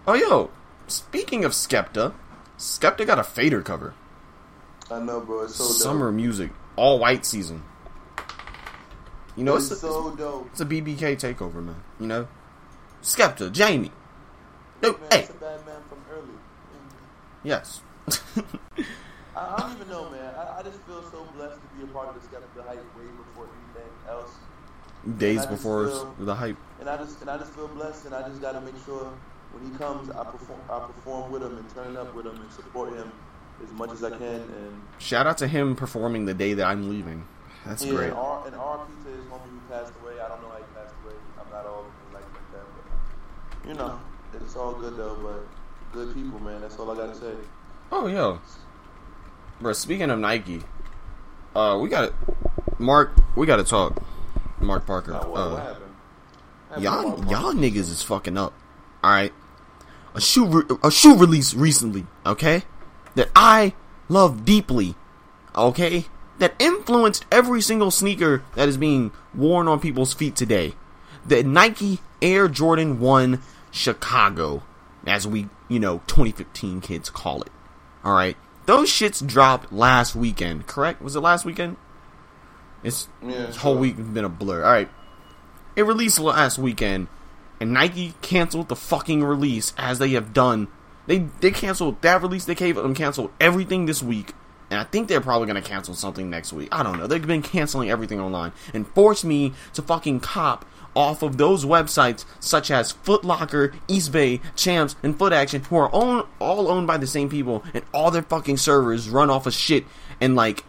[0.07, 0.51] Oh, yo.
[0.87, 2.13] Speaking of Skepta,
[2.59, 3.95] Skepta got a fader cover.
[4.91, 5.45] I know, bro.
[5.45, 5.73] It's so dope.
[5.73, 7.63] Summer music, all white season.
[9.37, 10.49] You know, it's, it's, a, so dope.
[10.53, 11.83] it's a BBK takeover, man.
[11.99, 12.29] You know,
[13.03, 13.91] Skepta, JME.
[14.83, 16.35] No, Man, hey, it's a bad man from early.
[17.43, 17.81] Yes.
[18.09, 18.15] I,
[19.37, 20.35] I don't even know, man.
[20.35, 23.04] I, I just feel so blessed to be a part of the Skepta hype way
[23.04, 23.04] before anything
[24.09, 24.31] else.
[25.19, 26.57] Days before feel- the hype.
[26.81, 29.13] And I just and I just feel blessed, and I just got to make sure
[29.53, 32.53] when he comes, I perform, I perform with him and turn up with him and
[32.53, 33.11] support him
[33.63, 34.21] as much as I can.
[34.41, 37.27] And Shout out to him performing the day that I'm leaving.
[37.65, 38.09] That's yeah, great.
[38.09, 40.21] And, R, and RP to his homie who passed away.
[40.21, 41.15] I don't know how he passed away.
[41.41, 43.99] I'm not all like that, but you know,
[44.35, 45.17] it's all good though.
[45.23, 45.47] But
[45.93, 46.61] good people, man.
[46.61, 47.33] That's all I gotta say.
[47.93, 48.41] Oh, yo.
[49.61, 50.63] Bro, speaking of Nike,
[51.55, 52.13] uh, we got
[52.79, 54.03] Mark, we got to talk.
[54.61, 55.13] Mark Parker.
[55.13, 55.95] Now, what, uh, what happened?
[56.69, 58.53] Happened y'all my y'all niggas is fucking up.
[59.03, 59.33] All right,
[60.15, 62.07] a shoe re- a shoe release recently.
[62.25, 62.63] Okay,
[63.15, 63.75] that I
[64.09, 64.95] love deeply.
[65.55, 66.07] Okay,
[66.39, 70.75] that influenced every single sneaker that is being worn on people's feet today.
[71.27, 74.63] The Nike Air Jordan One Chicago,
[75.07, 77.51] as we you know 2015 kids call it.
[78.03, 81.01] All right, Those shits dropped last weekend, correct?
[81.03, 81.77] Was it last weekend?
[82.85, 84.65] It's Yeah, this whole week has been a blur.
[84.65, 84.89] All right,
[85.75, 87.09] it released last weekend,
[87.61, 90.69] and Nike canceled the fucking release as they have done.
[91.07, 92.45] They they canceled that release.
[92.45, 94.33] They gave them canceled everything this week,
[94.71, 96.69] and I think they're probably gonna cancel something next week.
[96.71, 97.07] I don't know.
[97.07, 102.25] They've been canceling everything online and forced me to fucking cop off of those websites
[102.41, 106.97] such as Foot Locker, Eastbay, Champs, and Foot Action, who are own, all owned by
[106.97, 109.85] the same people, and all their fucking servers run off of shit
[110.21, 110.65] in like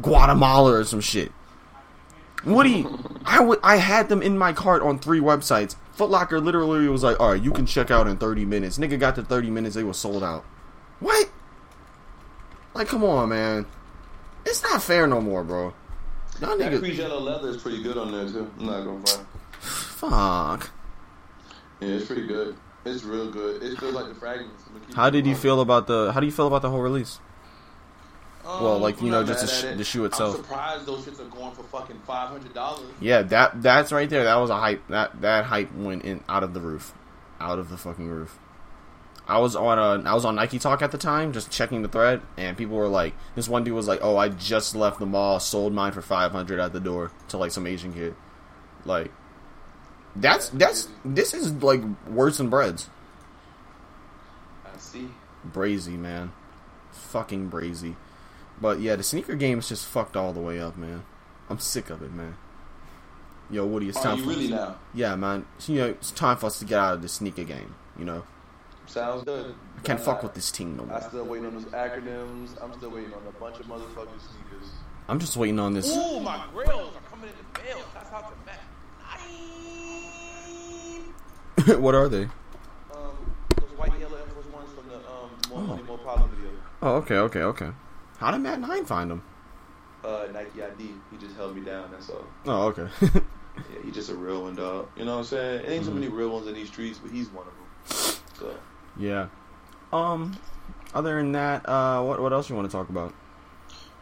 [0.00, 1.32] Guatemala or some shit.
[2.44, 2.86] Woody,
[3.24, 5.76] I would I had them in my cart on three websites.
[5.92, 8.98] Foot Locker literally was like, "All right, you can check out in 30 minutes." Nigga
[8.98, 10.44] got to 30 minutes, they were sold out.
[11.00, 11.30] What?
[12.74, 13.66] Like, come on, man.
[14.44, 15.74] It's not fair no more, bro.
[16.40, 18.50] Y'all That niggas, crease yellow leather is pretty good on there too.
[18.58, 19.26] I'm not gonna front.
[19.60, 20.70] fuck.
[21.80, 22.56] Yeah, it's pretty good.
[22.84, 23.62] It's real good.
[23.62, 24.64] It feels like the fragments.
[24.96, 26.10] How did you feel about the?
[26.12, 27.20] How do you feel about the whole release?
[28.44, 30.36] Um, well, like, you know, just the sh- the shoe itself.
[30.36, 32.90] I'm surprised those shits are going for fucking five hundred dollars.
[33.00, 34.24] Yeah, that that's right there.
[34.24, 34.86] That was a hype.
[34.88, 36.92] That that hype went in out of the roof,
[37.40, 38.38] out of the fucking roof.
[39.28, 41.88] I was on a I was on Nike Talk at the time, just checking the
[41.88, 45.06] thread, and people were like, this one dude was like, "Oh, I just left the
[45.06, 48.16] mall, sold mine for five hundred at the door to like some Asian kid."
[48.84, 49.12] Like,
[50.16, 52.90] that's that's this is like worse than breads.
[54.64, 55.08] I see.
[55.48, 56.32] Brazy man,
[56.90, 57.94] fucking brazy.
[58.62, 61.04] But yeah, the sneaker game is just fucked all the way up, man.
[61.50, 62.36] I'm sick of it, man.
[63.50, 64.76] Yo, Woody, it's Are time you for really now?
[64.94, 65.44] yeah, man.
[65.58, 67.74] So, you know, it's time for us to get out of the sneaker game.
[67.98, 68.22] You know,
[68.86, 69.54] Sounds good.
[69.78, 70.96] I can't Uh, fuck with this team no more.
[70.96, 71.08] I more.
[71.10, 72.50] still waiting on those acronyms.
[72.62, 74.70] I'm still waiting on a bunch of motherfucking sneakers.
[75.08, 75.90] I'm just waiting on this.
[75.94, 77.80] Ooh, my grills are coming in the mail.
[77.94, 78.60] That's out to Matt.
[81.80, 82.22] what are they?
[82.24, 82.30] Um,
[83.60, 85.66] those white yellow Air Force Ones from the um More Oh.
[85.66, 86.50] Money More Problem video.
[86.80, 87.70] Oh, okay, okay, okay.
[88.22, 89.22] How did Matt Nine find him?
[90.04, 90.90] Uh, Nike ID.
[91.10, 91.90] He just held me down.
[91.90, 92.24] That's all.
[92.46, 92.88] Oh, okay.
[93.54, 94.88] Yeah, he's just a real one, dog.
[94.96, 95.64] You know what I'm saying?
[95.66, 96.00] It ain't so Mm-hmm.
[96.00, 98.16] many real ones in these streets, but he's one of them.
[98.38, 98.54] So,
[98.96, 99.26] yeah.
[99.92, 100.38] Um.
[100.94, 103.12] Other than that, uh, what what else you want to talk about?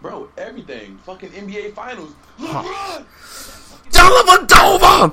[0.01, 0.99] bro, everything.
[0.99, 2.15] Fucking NBA Finals.
[2.39, 3.05] LeBron.
[3.91, 5.13] Dellavedova!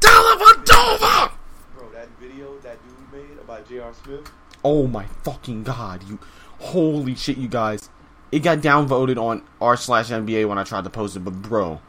[0.00, 1.30] Dellavedova!
[1.76, 1.88] bro.
[1.92, 3.92] That video that dude made about J.R.
[4.04, 4.30] Smith.
[4.64, 6.02] Oh my fucking god!
[6.08, 6.18] You,
[6.58, 7.90] holy shit, you guys!
[8.30, 11.80] It got downvoted on r slash NBA when I tried to post it, but bro,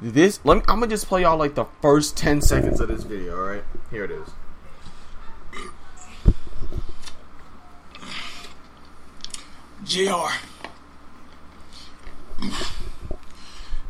[0.00, 3.02] this let me, I'm gonna just play y'all like the first ten seconds of this
[3.02, 3.36] video.
[3.36, 4.28] All right, here it is.
[9.84, 10.32] JR.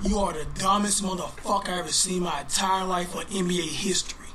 [0.02, 4.26] You are the dumbest motherfucker I ever seen my entire life on NBA history.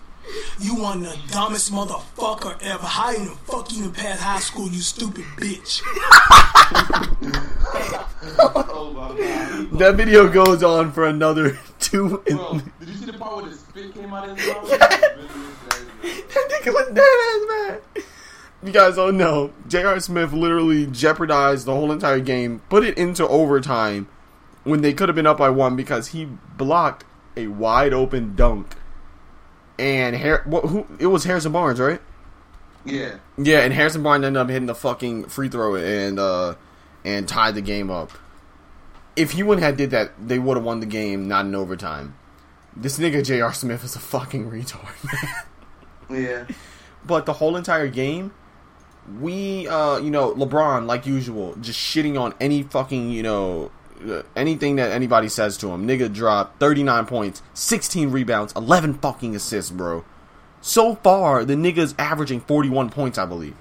[0.60, 2.86] You one the dumbest motherfucker ever.
[2.86, 5.82] How in the fuck you even pass high school, you stupid bitch?
[8.44, 9.78] Oh.
[9.78, 12.24] That video goes on for another two.
[12.28, 14.70] Bro, did you see the part where the spit came out of his mouth?
[14.80, 15.12] that
[16.02, 17.46] nigga was dead ass
[17.96, 18.04] man.
[18.64, 19.52] You guys don't know.
[19.68, 20.00] J.R.
[20.00, 24.08] Smith literally jeopardized the whole entire game, put it into overtime
[24.64, 26.26] when they could have been up by one because he
[26.58, 27.04] blocked
[27.36, 28.76] a wide open dunk.
[29.80, 32.02] And Har- what, who, it was Harrison Barnes, right?
[32.86, 33.16] Yeah.
[33.38, 36.56] Yeah, and Harrison Barnes ended up hitting the fucking free throw and uh
[37.04, 38.12] and tied the game up.
[39.16, 42.16] If he wouldn't have did that, they would have won the game, not in overtime.
[42.76, 43.54] This nigga J.R.
[43.54, 45.46] Smith is a fucking retard.
[46.10, 46.46] Yeah.
[47.06, 48.34] but the whole entire game,
[49.20, 53.72] we uh you know LeBron like usual just shitting on any fucking you know
[54.08, 55.88] uh, anything that anybody says to him.
[55.88, 60.04] Nigga dropped 39 points, 16 rebounds, 11 fucking assists, bro.
[60.62, 63.56] So far, the nigga's averaging 41 points, I believe.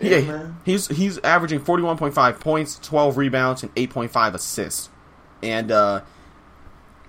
[0.00, 4.90] Yeah, Yeah, he's he's averaging 41.5 points, 12 rebounds, and 8.5 assists.
[5.42, 6.00] And uh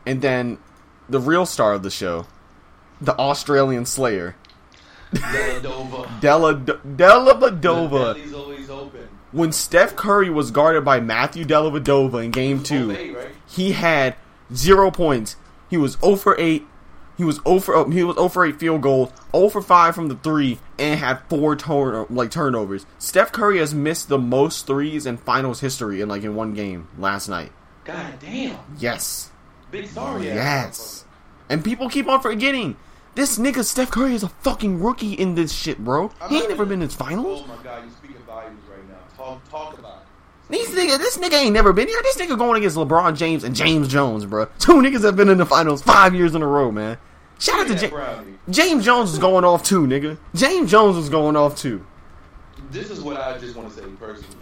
[0.05, 0.59] and then
[1.09, 2.25] the real star of the show,
[3.01, 4.35] the Australian Slayer,
[5.13, 6.19] Deladova.
[6.21, 8.15] Della Dellavedova.
[8.15, 9.07] He's always open.
[9.31, 13.29] When Steph Curry was guarded by Matthew Dellavedova in Game Two, Obey, right?
[13.47, 14.15] he had
[14.53, 15.35] zero points.
[15.69, 16.65] He was 0 for 8.
[17.17, 19.95] He was 0 for oh, he was 0 for 8 field goals, 0 for 5
[19.95, 22.85] from the three, and had four turn like turnovers.
[22.99, 26.87] Steph Curry has missed the most threes in finals history in like in one game
[26.97, 27.51] last night.
[27.85, 28.57] God damn.
[28.79, 29.31] Yes,
[29.71, 30.25] Big sorry.
[30.25, 31.05] yes,
[31.49, 32.75] and people keep on forgetting.
[33.15, 36.11] This nigga Steph Curry is a fucking rookie in this shit, bro.
[36.27, 37.43] He ain't never been in his finals.
[37.45, 38.97] Oh my god, you speaking volumes right now.
[39.15, 40.04] Talk, talk about it.
[40.49, 41.99] These nigga, this nigga ain't never been here.
[42.03, 44.45] This nigga going against LeBron James and James Jones, bro.
[44.59, 46.97] Two niggas have been in the finals five years in a row, man.
[47.39, 47.93] Shout out to James.
[48.49, 50.17] James Jones was going off too, nigga.
[50.35, 51.85] James Jones was going off too.
[52.71, 54.37] This is what I just want to say personally.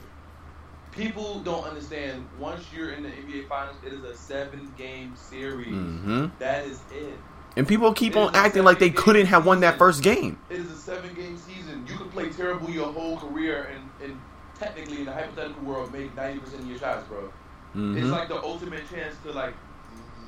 [0.92, 2.26] people don't understand.
[2.40, 5.68] Once you're in the NBA Finals, it is a seven-game series.
[5.70, 7.16] hmm That is it.
[7.56, 10.38] And people keep It on acting like they couldn't have won that first game.
[10.50, 11.86] It is a seven-game season.
[11.88, 14.20] You could play terrible your whole career, and, and
[14.64, 17.32] technically, in the hypothetical world, make ninety percent of your shots, bro.
[17.76, 19.54] It's hmm like the ultimate chance to like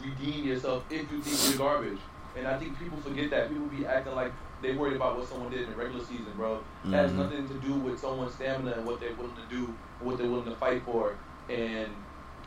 [0.02, 2.00] redeem yourself if you think you're garbage.
[2.38, 3.50] And I think people forget that.
[3.50, 6.60] People be acting like they worried about what someone did in the regular season, bro.
[6.86, 7.18] That has Mhm.
[7.18, 10.46] nothing to do with someone's stamina and what they're willing to do, what they're willing
[10.46, 11.14] to fight for.
[11.50, 11.88] And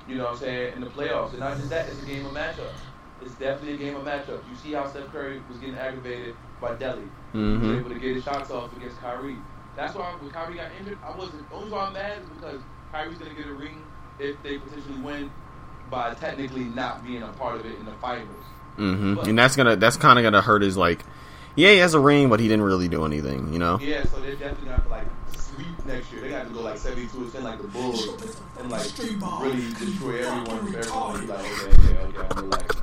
[0.06, 1.30] you know what I'm saying, in the playoffs.
[1.30, 2.80] And not just that, it's a game of matchups.
[3.22, 4.42] It's definitely a game of matchups.
[4.50, 7.08] You see how Steph Curry was getting aggravated by Delly.
[7.32, 7.78] He was Mhm.
[7.78, 9.36] able to get his shots off against Kyrie.
[9.78, 11.48] That's why when Kyrie got injured, I wasn't.
[11.48, 12.60] The only reason I'm mad is because
[12.90, 13.84] Kyrie's gonna get a ring
[14.18, 15.30] if they potentially win
[15.88, 18.44] by technically not being a part of it in the finals.
[18.76, 21.04] Mm hmm And that's gonna that's kind of gonna hurt his like,
[21.54, 23.78] yeah, he has a ring, but he didn't really do anything, you know.
[23.80, 26.22] Yeah, so they're definitely gonna have to like sweep next year.
[26.22, 28.08] They got to go like 72 percent like the Bulls
[28.58, 30.72] and like really destroy everyone.
[30.72, 32.77] For everyone like, okay, okay, okay, I'm relaxed.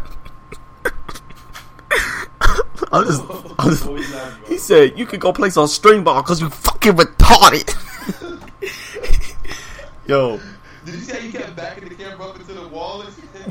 [2.91, 3.19] I was,
[3.60, 4.48] I was, What was that, bro?
[4.50, 7.71] he said you could go play some string ball because you fucking retarded.
[10.08, 10.39] Yo,
[10.86, 13.04] Did you how you kept backing the camera up into the wall?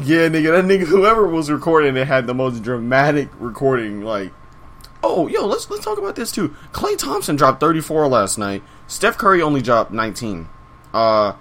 [0.03, 4.03] yeah, nigga, that nigga, whoever was recording it had the most dramatic recording.
[4.03, 4.33] Like,
[5.03, 6.55] oh, yo, let's let's talk about this too.
[6.73, 8.63] Klay Thompson dropped 34 last night.
[8.87, 10.49] Steph Curry only dropped 19.
[10.93, 11.33] Uh,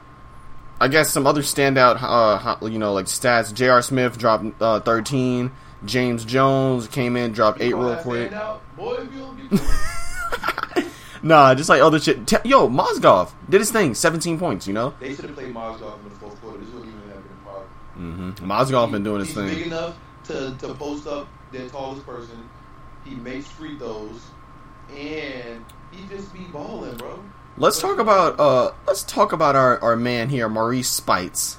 [0.82, 3.54] I guess some other standout, uh, you know, like stats.
[3.54, 3.84] J.R.
[3.84, 5.52] Smith dropped uh, 13.
[5.86, 8.32] James Jones came in, dropped eight real quick.
[8.32, 8.60] standout?
[8.78, 9.50] Boy, if you don't
[10.76, 10.88] get
[11.24, 12.30] Nah, just like other shit.
[12.44, 14.94] Yo, Mozgov did his thing, 17 points, you know?
[15.00, 16.60] They should have played Mozgov in the fourth quarter.
[16.60, 18.36] This wouldn't even have been a problem.
[18.38, 18.52] Mm-hmm.
[18.52, 22.50] Mozgov been doing his He's big enough to, to post up their tallest person.
[23.06, 24.22] He makes free throws,
[24.90, 27.24] and he just be balling, bro.
[27.56, 31.58] Let's talk about uh let's talk about our, our man here, Marreese Speights.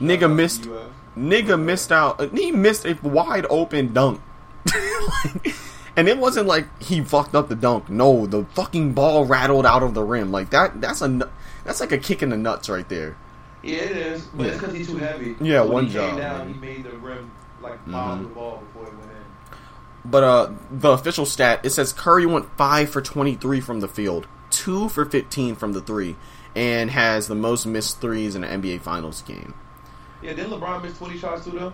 [0.00, 0.68] Nigga missed.
[1.16, 4.20] Nigga missed out uh, he missed a wide open dunk.
[5.96, 7.88] and it wasn't like he fucked up the dunk.
[7.88, 10.30] No, the fucking ball rattled out of the rim.
[10.30, 11.30] Like that that's a
[11.64, 13.16] that's like a kick in the nuts right there.
[13.62, 14.60] Yeah, it is, but it's Yeah.
[14.60, 15.34] because he's too heavy.
[15.40, 16.54] Yeah, when one he job, Came down, man.
[16.54, 17.30] he made the rim
[17.62, 18.22] like follow Mhm.
[18.22, 19.16] the ball before it went in.
[20.04, 23.88] But uh, the official stat it says Curry went five for twenty three from the
[23.88, 26.16] field, two for fifteen from the three,
[26.54, 29.54] and has the most missed threes in an NBA Finals game.
[30.22, 31.72] Yeah, didn't LeBron miss 20 shots too, though?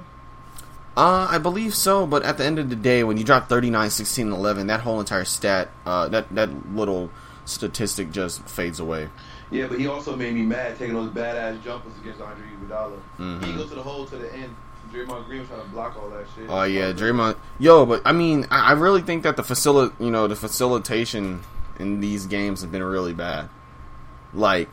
[0.96, 3.88] Uh, I believe so, but at the end of the day, when you drop 39,
[3.88, 7.10] 16, and 11, that whole entire stat, uh, that that little
[7.46, 9.08] statistic just fades away.
[9.50, 12.98] Yeah, but he also made me mad taking those badass jumpers against Andre Iguodala.
[13.18, 13.44] Mhm.
[13.44, 14.54] He goes to the hole to the end.
[14.92, 16.44] Draymond Green was trying to block all that shit.
[16.50, 17.36] Oh yeah, Draymond.
[17.58, 21.40] Yo, but I mean, I, I really think that the facil, you know, the facilitation
[21.78, 23.48] in these games have been really bad.
[24.34, 24.68] Like,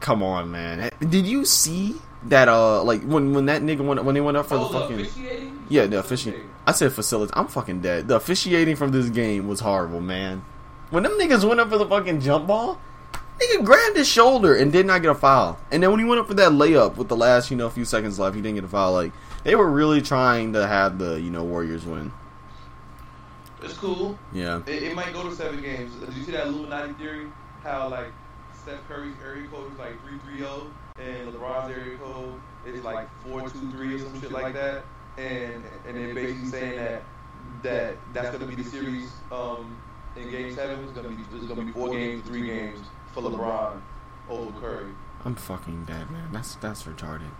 [0.00, 0.90] come on, man.
[1.00, 1.96] Did you see
[2.30, 2.48] that?
[2.48, 5.64] Uh, like when when that nigga went when they went up for Oh, the fucking
[5.68, 6.48] yeah the officiating.
[6.66, 7.32] I said facility.
[7.36, 8.08] I'm fucking dead.
[8.08, 10.44] The officiating from this game was horrible, man.
[10.90, 12.80] When them niggas went up for the fucking jump ball,
[13.40, 15.58] nigga grabbed his shoulder and did not get a foul.
[15.70, 17.84] And then when he went up for that layup with the last you know few
[17.84, 18.92] seconds left, he didn't get a foul.
[18.92, 19.12] Like
[19.44, 22.12] they were really trying to have the you know Warriors win.
[23.62, 24.18] It's cool.
[24.32, 24.60] Yeah.
[24.66, 25.92] It, it might go to seven games.
[25.96, 27.26] Did you see that Illuminati theory?
[27.62, 28.12] How like
[28.62, 30.66] Steph Curry's area code is like three three zero,
[31.00, 34.84] and LeBron's area code is like four two three or some shit like that.
[35.18, 37.02] And and they're basically saying that
[37.62, 39.76] that that's gonna be the series um,
[40.16, 40.82] in Game Seven.
[40.84, 42.80] It's gonna be it's gonna be four games, three games
[43.12, 43.80] for LeBron
[44.28, 44.92] over Curry.
[45.24, 46.28] I'm fucking dead, man.
[46.32, 47.30] That's that's retarded.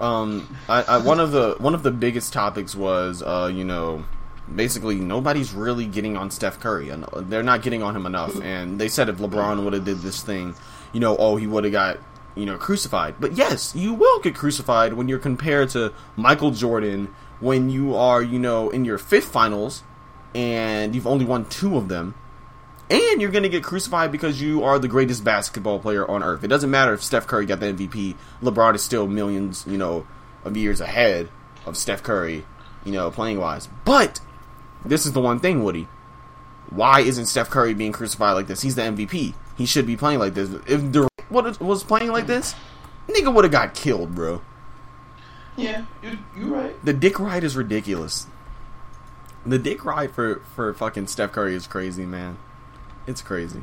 [0.00, 4.04] Um, I, I one of the one of the biggest topics was, uh, you know,
[4.52, 6.88] basically nobody's really getting on Steph Curry.
[6.88, 8.34] and They're not getting on him enough.
[8.42, 10.56] And they said if LeBron would have did this thing,
[10.94, 11.98] you know, oh, he would have got
[12.34, 13.16] you know crucified.
[13.20, 18.22] But yes, you will get crucified when you're compared to Michael Jordan when you are,
[18.22, 19.82] you know, in your fifth finals
[20.34, 22.14] and you've only won two of them.
[22.90, 26.44] And you're going to get crucified because you are the greatest basketball player on earth.
[26.44, 28.14] It doesn't matter if Steph Curry got the MVP.
[28.42, 30.06] LeBron is still millions, you know,
[30.44, 31.30] of years ahead
[31.64, 32.44] of Steph Curry,
[32.84, 33.68] you know, playing wise.
[33.84, 34.20] But
[34.84, 35.88] this is the one thing, Woody.
[36.68, 38.62] Why isn't Steph Curry being crucified like this?
[38.62, 39.34] He's the MVP.
[39.56, 40.50] He should be playing like this.
[40.66, 42.54] If Durant was playing like this,
[43.08, 44.42] nigga would have got killed, bro.
[45.56, 46.84] Yeah, you you right.
[46.84, 48.26] The dick ride is ridiculous.
[49.46, 52.38] The dick ride for for fucking Steph Curry is crazy, man.
[53.06, 53.62] It's crazy.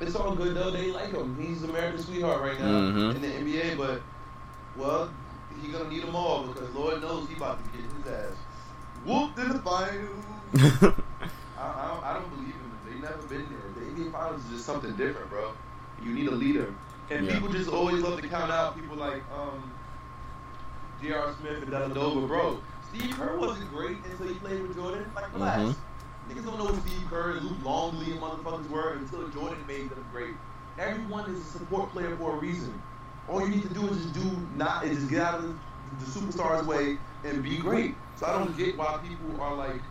[0.00, 0.70] It's all good though.
[0.70, 1.36] They like him.
[1.40, 3.14] He's America's sweetheart right now Mhm.
[3.16, 3.76] in the NBA.
[3.76, 4.02] But
[4.76, 5.10] well,
[5.60, 8.36] he gonna need them all because Lord knows he about to get his ass
[9.04, 10.24] whooped in the finals.
[10.54, 10.62] I,
[11.58, 12.70] I, don't, I don't believe him.
[12.86, 13.72] They never been there.
[13.74, 15.52] The NBA is just something different, bro.
[16.00, 16.74] You need a leader.
[17.10, 17.34] And Yeah.
[17.34, 19.78] people just always love to count out people like um,
[21.00, 21.34] J.R.
[21.34, 22.26] Smith and Dellavedova.
[22.26, 25.12] Bro, Steve Kerr wasn't great until he played with Jordan.
[25.14, 25.60] Like, relax.
[25.60, 25.76] Mhm.
[26.28, 29.90] Niggas don't know what Steve Kerr and Luke Longley and motherfuckers were until Jordan made
[29.90, 30.38] them great.
[30.78, 32.82] Everyone is a support player for a reason.
[33.28, 36.04] All you need to do is just do not is just get out of the,
[36.04, 38.02] the superstars way and be great.
[38.14, 39.82] So I don't get why people are like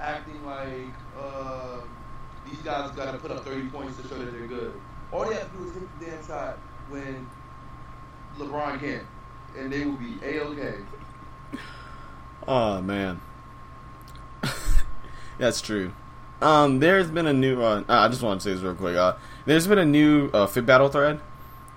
[0.00, 1.82] acting like uh,
[2.48, 4.72] these guys got to put up 30 points to show that they're good.
[5.12, 7.28] All they have to do is hit the damn shot when
[8.38, 9.06] LeBron can't,
[9.58, 10.74] and they will be a okay.
[12.48, 13.20] Oh man,
[15.38, 15.92] that's true.
[16.40, 17.62] Um, there's been a new.
[17.62, 18.96] Uh, I just want to say this real quick.
[18.96, 19.14] Uh,
[19.44, 21.20] there's been a new uh, Fit Battle thread.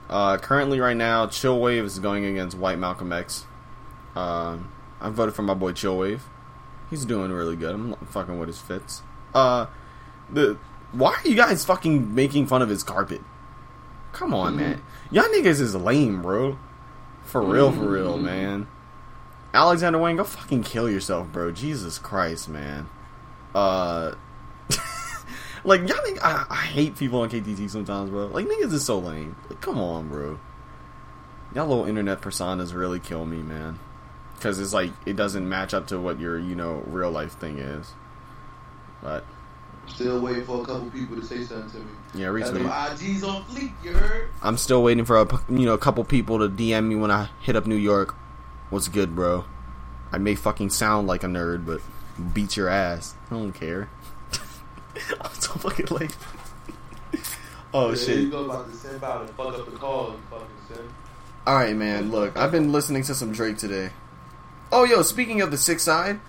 [0.10, 3.46] Uh, currently, right now, Chill Wave is going against White Malcolm X.
[4.16, 6.24] Um, I voted for my boy Chill Wave.
[6.90, 7.76] He's doing really good.
[7.76, 9.04] I'm fucking with his fits.
[9.34, 9.68] Uh,
[10.30, 10.58] the
[10.92, 13.22] why are you guys fucking making fun of his carpet?
[14.14, 14.82] Come on, man.
[15.12, 16.58] Y'all niggas is lame, bro.
[17.24, 18.68] For real, for real, man.
[19.54, 21.52] Alexander Wayne, go fucking kill yourself, bro.
[21.52, 22.88] Jesus Christ, man.
[23.54, 24.16] Uh,
[25.64, 28.28] like y'all, think, I, I hate people on KTT sometimes, bro.
[28.28, 29.36] Like niggas is so lame.
[29.50, 30.40] Like, come on, bro.
[31.54, 33.80] Y'all little internet personas really kill me, man.
[34.36, 37.58] Because it's like it doesn't match up to what your you know real life thing
[37.60, 37.94] is.
[39.02, 39.26] But
[39.88, 41.92] Still waiting for a couple people to say something to me.
[42.16, 42.70] yeah, retweet.
[42.70, 44.30] IGs on fleek, you heard?
[44.42, 47.30] I'm still waiting for a you know a couple people to DM me when I
[47.42, 48.16] hit up New York.
[48.70, 49.46] What's good, bro?
[50.12, 51.82] I may fucking sound like a nerd, but
[52.34, 53.16] beat your ass.
[53.30, 53.90] I don't care.
[55.22, 56.16] I'm so fucking late.
[57.74, 58.20] oh Yeah, shit!
[58.20, 60.48] You go about to send out and fuck up the call, you fucking.
[61.48, 62.10] All right, man.
[62.10, 63.92] Look, I've been listening to some Drake today.
[64.72, 66.20] Oh, yo, speaking of the Six Side,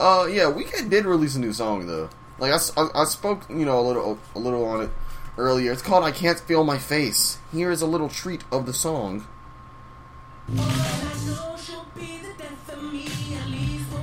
[0.00, 2.08] uh, yeah, Weeknd did release a new song though.
[2.38, 4.90] Like I spoke, you know, a little, a little on it
[5.38, 5.72] earlier.
[5.72, 9.26] It's called "I Can't Feel My Face." Here is a little treat of the song.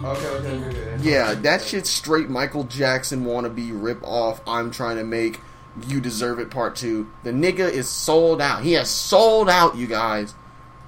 [0.04, 0.98] Okay, okay, okay.
[1.02, 4.42] Yeah, that shit's straight Michael Jackson wannabe rip off.
[4.46, 5.40] I'm trying to make
[5.88, 7.10] you deserve it part two.
[7.24, 8.64] The nigga is sold out.
[8.64, 10.36] He has sold out, you guys.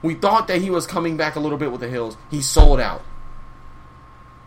[0.02, 2.18] We thought that he was coming back a little bit with the hills.
[2.30, 3.04] He sold out.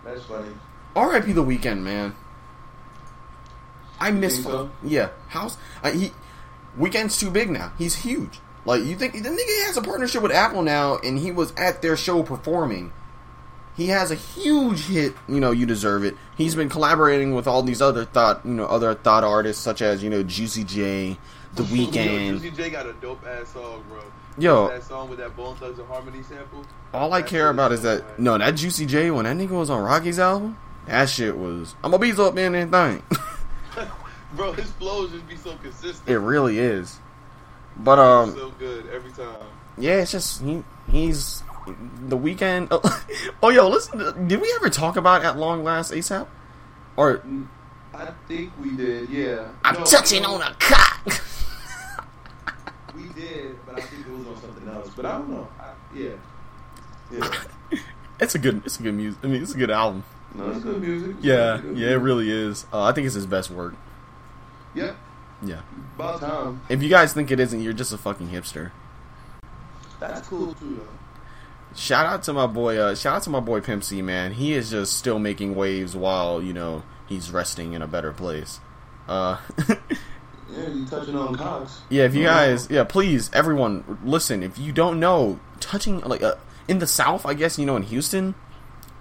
[0.05, 0.51] That's funny.
[0.95, 1.33] R.I.P.
[1.33, 2.15] the Weeknd, man.
[4.01, 4.43] I miss.
[4.43, 4.71] so?
[4.83, 5.57] Yeah, house.
[5.83, 6.13] Uh, he
[6.79, 7.73] Weeknd's too big now.
[7.79, 8.41] He's huge.
[8.65, 11.83] Like you think the nigga has a partnership with Apple now, and he was at
[11.83, 12.93] their show performing.
[13.77, 15.15] He has a huge hit.
[15.29, 16.17] You know, you deserve it.
[16.37, 20.03] He's been collaborating with all these other thought, you know, other thought artists such as
[20.03, 21.17] you know Juicy J,
[21.55, 22.41] The Weeknd.
[22.41, 24.03] Juicy J got a dope ass song, bro.
[24.37, 24.69] Yo.
[24.69, 26.65] that song with that Bone Thugs-n-Harmony sample.
[26.95, 28.15] All I care about is that man.
[28.19, 31.75] no, that Juicy J when that nigga was on Rocky's album, that shit was.
[31.83, 33.03] I'm gonna beat up man anything.
[34.35, 36.09] Bro, his flows just be so consistent.
[36.09, 36.99] It really is.
[37.77, 39.47] But um, so good every time.
[39.79, 41.43] yeah, it's just he he's
[42.01, 42.69] the Weeknd.
[42.73, 43.05] Oh,
[43.43, 46.27] oh yo, listen, did we ever talk about at long last ASAP?
[46.97, 47.23] Or
[47.95, 49.49] I think we did, yeah.
[49.65, 51.07] I'm No, touching on a cock.
[52.95, 54.91] We did, but I think it was on something else.
[54.97, 55.49] But I don't know.
[55.61, 56.11] I, yeah.
[57.13, 57.79] Yeah.
[58.19, 59.21] it's a good, it's a good music.
[59.23, 60.03] I mean, it's a good album.
[60.35, 61.17] No, it's good music.
[61.17, 62.67] It's Yeah, good yeah, it really is.
[62.73, 63.75] Uh, I think it's his best work.
[64.75, 64.93] Yeah.
[65.43, 65.61] Yeah.
[65.97, 66.61] About time.
[66.69, 68.71] If you guys think it isn't, you're just a fucking hipster.
[70.01, 71.77] That's cool too, though.
[71.77, 72.77] Shout out to my boy.
[72.79, 74.33] Uh, shout out to my boy Pimp C, man.
[74.33, 78.61] He is just still making waves while you know he's resting in a better place.
[79.09, 79.39] Uh,
[80.51, 81.83] Yeah, you touching on Cox.
[81.91, 84.43] yeah, if you guys, yeah, please, everyone, listen.
[84.43, 87.83] If you don't know, touching like uh, in the South, I guess you know in
[87.83, 88.35] Houston,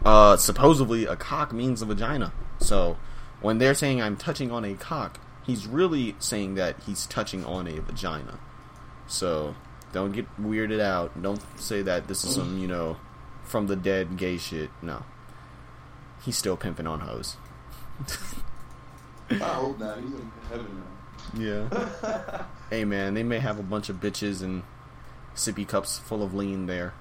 [0.06, 2.34] uh, supposedly a cock means a vagina.
[2.60, 2.98] So
[3.42, 7.68] when they're saying I'm touching on a cock, he's really saying that he's touching on
[7.68, 8.40] a vagina.
[9.08, 9.56] So
[9.94, 11.22] don't get weirded out.
[11.22, 12.98] Don't say that this is some you know
[13.44, 14.70] from the dead gay shit.
[14.82, 15.04] No,
[16.24, 17.38] he's still pimping on hoes.
[19.30, 20.00] I hope not.
[20.00, 20.98] He's in heaven now.
[21.34, 22.46] Yeah.
[22.70, 24.64] hey man, they may have a bunch of bitches and
[25.36, 26.94] sippy cups full of lean there.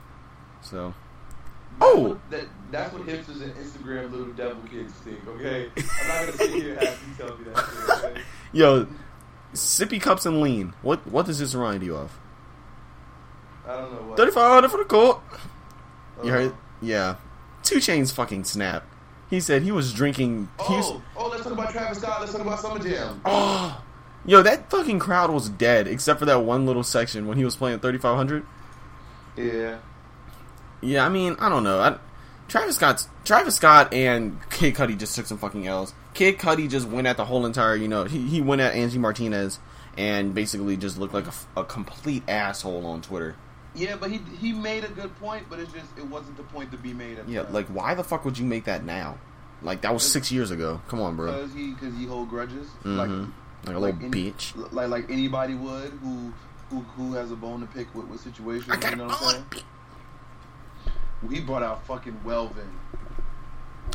[0.62, 0.94] So
[1.80, 2.18] Oh!
[2.30, 5.18] that, that's what hipsters and Instagram little devil kids think.
[5.28, 8.04] Okay, I'm not gonna sit here and have you tell me that.
[8.04, 8.20] Okay?
[8.52, 8.86] Yo,
[9.52, 10.72] sippy cups and lean.
[10.82, 12.18] What what does this remind you of?
[13.66, 14.16] I don't know what.
[14.16, 15.20] Thirty five hundred for the court.
[16.24, 16.54] You Uh, heard?
[16.80, 17.16] Yeah.
[17.64, 18.84] 2 Chainz fucking snap.
[19.28, 20.48] He said he was drinking.
[20.68, 22.20] He was, Oh, oh, let's talk about Travis Scott.
[22.20, 23.20] Let's talk about Summer Jam.
[23.24, 23.82] oh,
[24.24, 27.56] yo, that fucking crowd was dead except for that one little section when he was
[27.56, 28.46] playing thirty five hundred.
[29.36, 29.78] Yeah.
[30.80, 31.80] Yeah, I mean, I don't know.
[31.80, 31.98] I,
[32.48, 35.92] Travis Scott, Travis Scott and Kid Cudi just took some fucking L's.
[36.14, 38.98] Kid Cudi just went at the whole entire, you know, he, he went at Angie
[38.98, 39.58] Martinez,
[39.98, 43.34] and basically just looked like a, a complete asshole on Twitter.
[43.74, 46.70] Yeah, but he he made a good point, but it's just it wasn't the point
[46.72, 47.18] to be made.
[47.18, 47.52] At Yeah, time.
[47.52, 49.18] like why the fuck would you make that now?
[49.62, 50.80] Like that was six years ago.
[50.88, 51.32] Come on, bro.
[51.32, 52.96] because he because he hold grudges, Mhm.
[52.96, 53.08] like
[53.66, 54.72] Like a like little any- bitch.
[54.72, 56.32] like like anybody would who
[56.70, 58.70] who who has a bone to pick with, with situations.
[58.70, 59.60] I got you know a what I'm bone
[61.28, 61.46] pick.
[61.46, 62.68] Brought out fucking Welvin.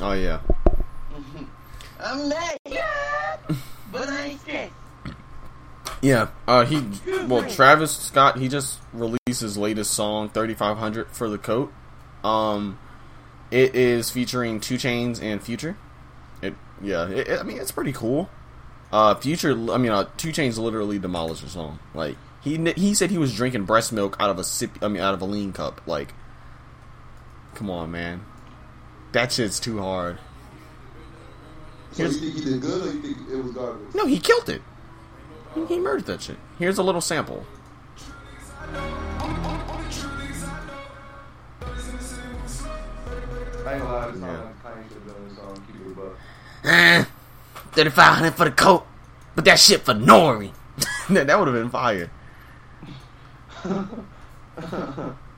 [0.01, 0.39] Oh yeah.
[2.03, 2.57] I'm mad,
[3.91, 4.71] but I ain't scared.
[6.01, 6.81] Yeah, uh, he
[7.27, 11.71] well Travis Scott he just released his latest song 3500 for the coat.
[12.23, 12.79] Um,
[13.51, 15.77] it is featuring 2 Chainz and Future.
[16.41, 18.29] It yeah, it, it- I mean it's pretty cool.
[18.91, 21.77] Uh, Future I mean uh, 2 Chainz literally demolished the song.
[21.93, 25.03] Like he he said he was drinking breast milk out of a sip I mean
[25.03, 25.81] out of a lean cup.
[25.85, 26.13] Like,
[27.55, 28.23] come on man,
[29.11, 30.17] that shit's too hard.
[31.93, 33.93] So you think he did good or you think it was garbage?
[33.93, 34.61] No, he killed it.
[35.55, 36.37] He, he murdered that shit.
[36.57, 37.45] Here's a little sample.
[43.65, 44.27] I ain't gonna lie, this Yeah.
[44.27, 45.63] song like Kanye should have done this song.
[45.67, 46.17] Keep it a buck.
[46.63, 47.03] Eh,
[47.73, 48.85] 3500 for the coat,
[49.35, 50.51] but that shit for Nori.
[51.09, 52.09] that that would have been fire.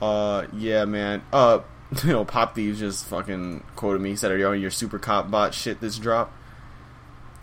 [0.00, 1.22] uh, yeah, man.
[1.32, 1.60] Uh,
[2.04, 4.10] you know, Pop Thieves just fucking quoted me.
[4.10, 6.32] He said, Are you on your Super Cop Bot shit this drop?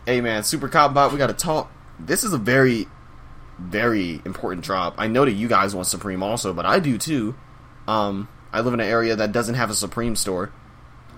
[0.05, 1.71] Hey, man, Super Cop Bot, we gotta talk.
[1.99, 2.87] This is a very,
[3.59, 4.95] very important drop.
[4.97, 7.35] I know that you guys want Supreme also, but I do too.
[7.87, 10.51] Um, I live in an area that doesn't have a Supreme store.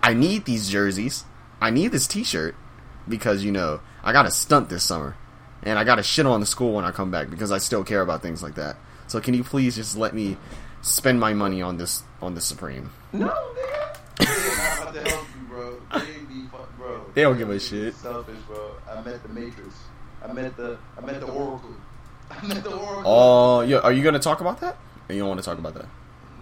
[0.01, 1.25] I need these jerseys.
[1.61, 2.55] I need this T-shirt
[3.07, 5.15] because you know I got to stunt this summer,
[5.61, 7.83] and I got to shit on the school when I come back because I still
[7.83, 8.77] care about things like that.
[9.07, 10.37] So can you please just let me
[10.81, 12.91] spend my money on this on the Supreme?
[13.13, 13.97] No, nigga.
[14.19, 15.81] They're not about to help you, bro.
[15.93, 17.05] They be bro.
[17.13, 17.95] They don't give a shit.
[17.95, 18.71] Selfish, bro.
[18.89, 19.75] I met the Matrix.
[20.23, 20.77] I met the.
[20.97, 21.75] I met the Oracle.
[22.31, 23.03] I met the Oracle.
[23.05, 23.77] Oh, yeah.
[23.77, 24.77] Are you gonna talk about that?
[25.07, 25.87] Or you don't want to talk about that?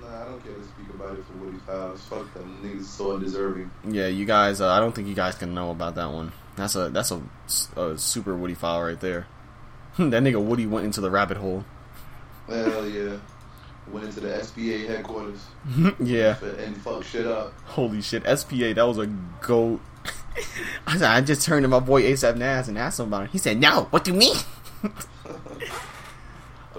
[0.02, 2.00] Nah, I don't care to speak about it for Woody he found.
[2.00, 3.72] Fuck them niggas, so undeserving.
[3.88, 4.60] Yeah, you guys.
[4.62, 6.34] Uh, I don't think you guys can know about that one.
[6.56, 7.22] That's a that's a,
[7.80, 9.28] a super Woody file right there.
[9.98, 11.64] that nigga Woody went into the rabbit hole.
[12.48, 13.18] Hell yeah.
[13.92, 15.46] Went into the SBA headquarters
[16.00, 16.36] yeah.
[16.60, 17.54] and fucked shit up.
[17.66, 19.08] Holy shit, SPA, that was a
[19.42, 19.80] goat.
[20.88, 23.30] I I just turned to my boy ASAP Nas and asked him about it.
[23.32, 24.36] He said, "No, what do you mean?"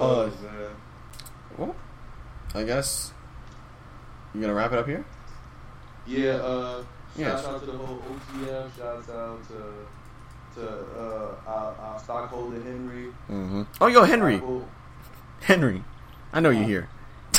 [0.01, 0.71] Oh, Uh, man.
[1.57, 1.77] well,
[2.55, 3.13] I guess
[4.33, 5.05] you're gonna wrap it up here.
[6.07, 6.85] Yeah, uh,
[7.17, 7.43] Yes.
[7.43, 8.77] shout out to the whole OTF.
[8.77, 13.07] Shout out to to uh, our, our stockholder Henry.
[13.29, 13.63] Mm-hmm.
[13.81, 14.69] Oh, yo, Henry, Apple-
[15.41, 15.83] Henry,
[16.33, 16.89] I know you're here.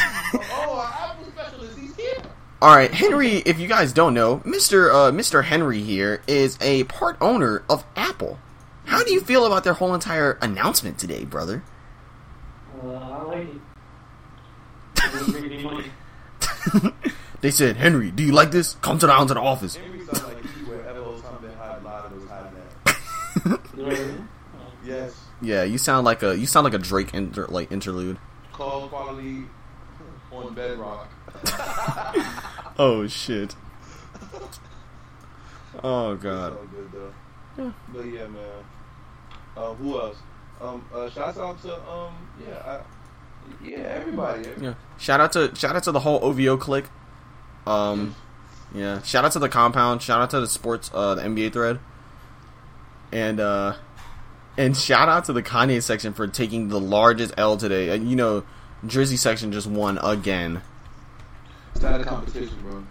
[0.02, 1.78] Oh, our Apple specialist.
[1.78, 2.22] He's here.
[2.62, 3.38] All right, Henry.
[3.38, 7.86] If you guys don't know, Mister uh, Mister Henry here is a part owner of
[7.95, 8.39] Apple.
[8.86, 11.64] How do you feel about their whole entire announcement today, brother?
[12.84, 13.62] Uh, I like it.
[15.04, 15.86] It was bringing me money.
[17.41, 18.76] they said, Henry, do you like this?
[18.76, 19.76] Come to down to the office.
[19.76, 22.97] Henry sounds like he wherever Osama bin Laden was hiding at.
[23.45, 24.30] You know what I mean?
[24.84, 25.24] Yes.
[25.41, 28.18] Yeah, you sound like a you sound like a Drake inter, like interlude.
[28.52, 29.45] Call quality
[30.40, 31.08] on Bedrock.
[32.82, 33.58] Oh shit.
[35.84, 36.54] Oh god.
[36.54, 37.74] all good though.
[37.94, 38.64] But yeah, man.
[39.58, 40.16] Uh, who else?
[40.62, 42.14] Um, uh, shouts out to um,
[42.48, 42.80] yeah, I,
[43.62, 44.48] yeah, everybody.
[44.62, 44.76] Yeah.
[44.98, 46.88] Shout out to shout out to the whole OVO clique.
[47.68, 48.16] Um
[48.74, 49.02] yeah.
[49.02, 51.80] Shout out to the compound, shout out to the sports uh the NBA thread.
[53.12, 53.74] And uh
[54.58, 57.90] and shout out to the Kanye section for taking the largest L today.
[57.90, 58.46] And you know,
[58.86, 60.62] Drizzy section just won again.
[61.74, 62.84] It's not a competition, bro.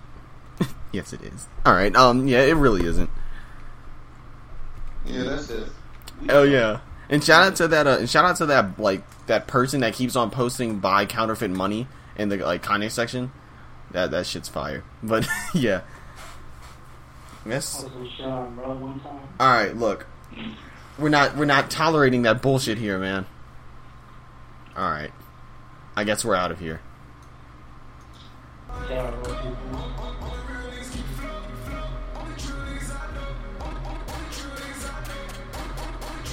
[0.92, 1.46] Yes it is.
[1.66, 3.10] Alright, um yeah, it really isn't.
[5.06, 5.68] Yeah, that's it.
[6.22, 6.80] We- Oh yeah.
[7.10, 9.94] And shout out to that uh, and shout out to that like that person that
[9.94, 11.86] keeps on posting buy counterfeit money
[12.16, 13.32] in the like Kanye section.
[13.92, 14.84] That that shit's fire.
[15.02, 15.82] But yeah.
[17.46, 17.82] I Yes.
[17.82, 19.20] was with Sean, bro, one time.
[19.40, 20.06] All right, look.
[20.98, 23.24] We're not we're not tolerating that bullshit here, man.
[24.76, 25.12] All right.
[25.98, 26.80] I guess we're out of here.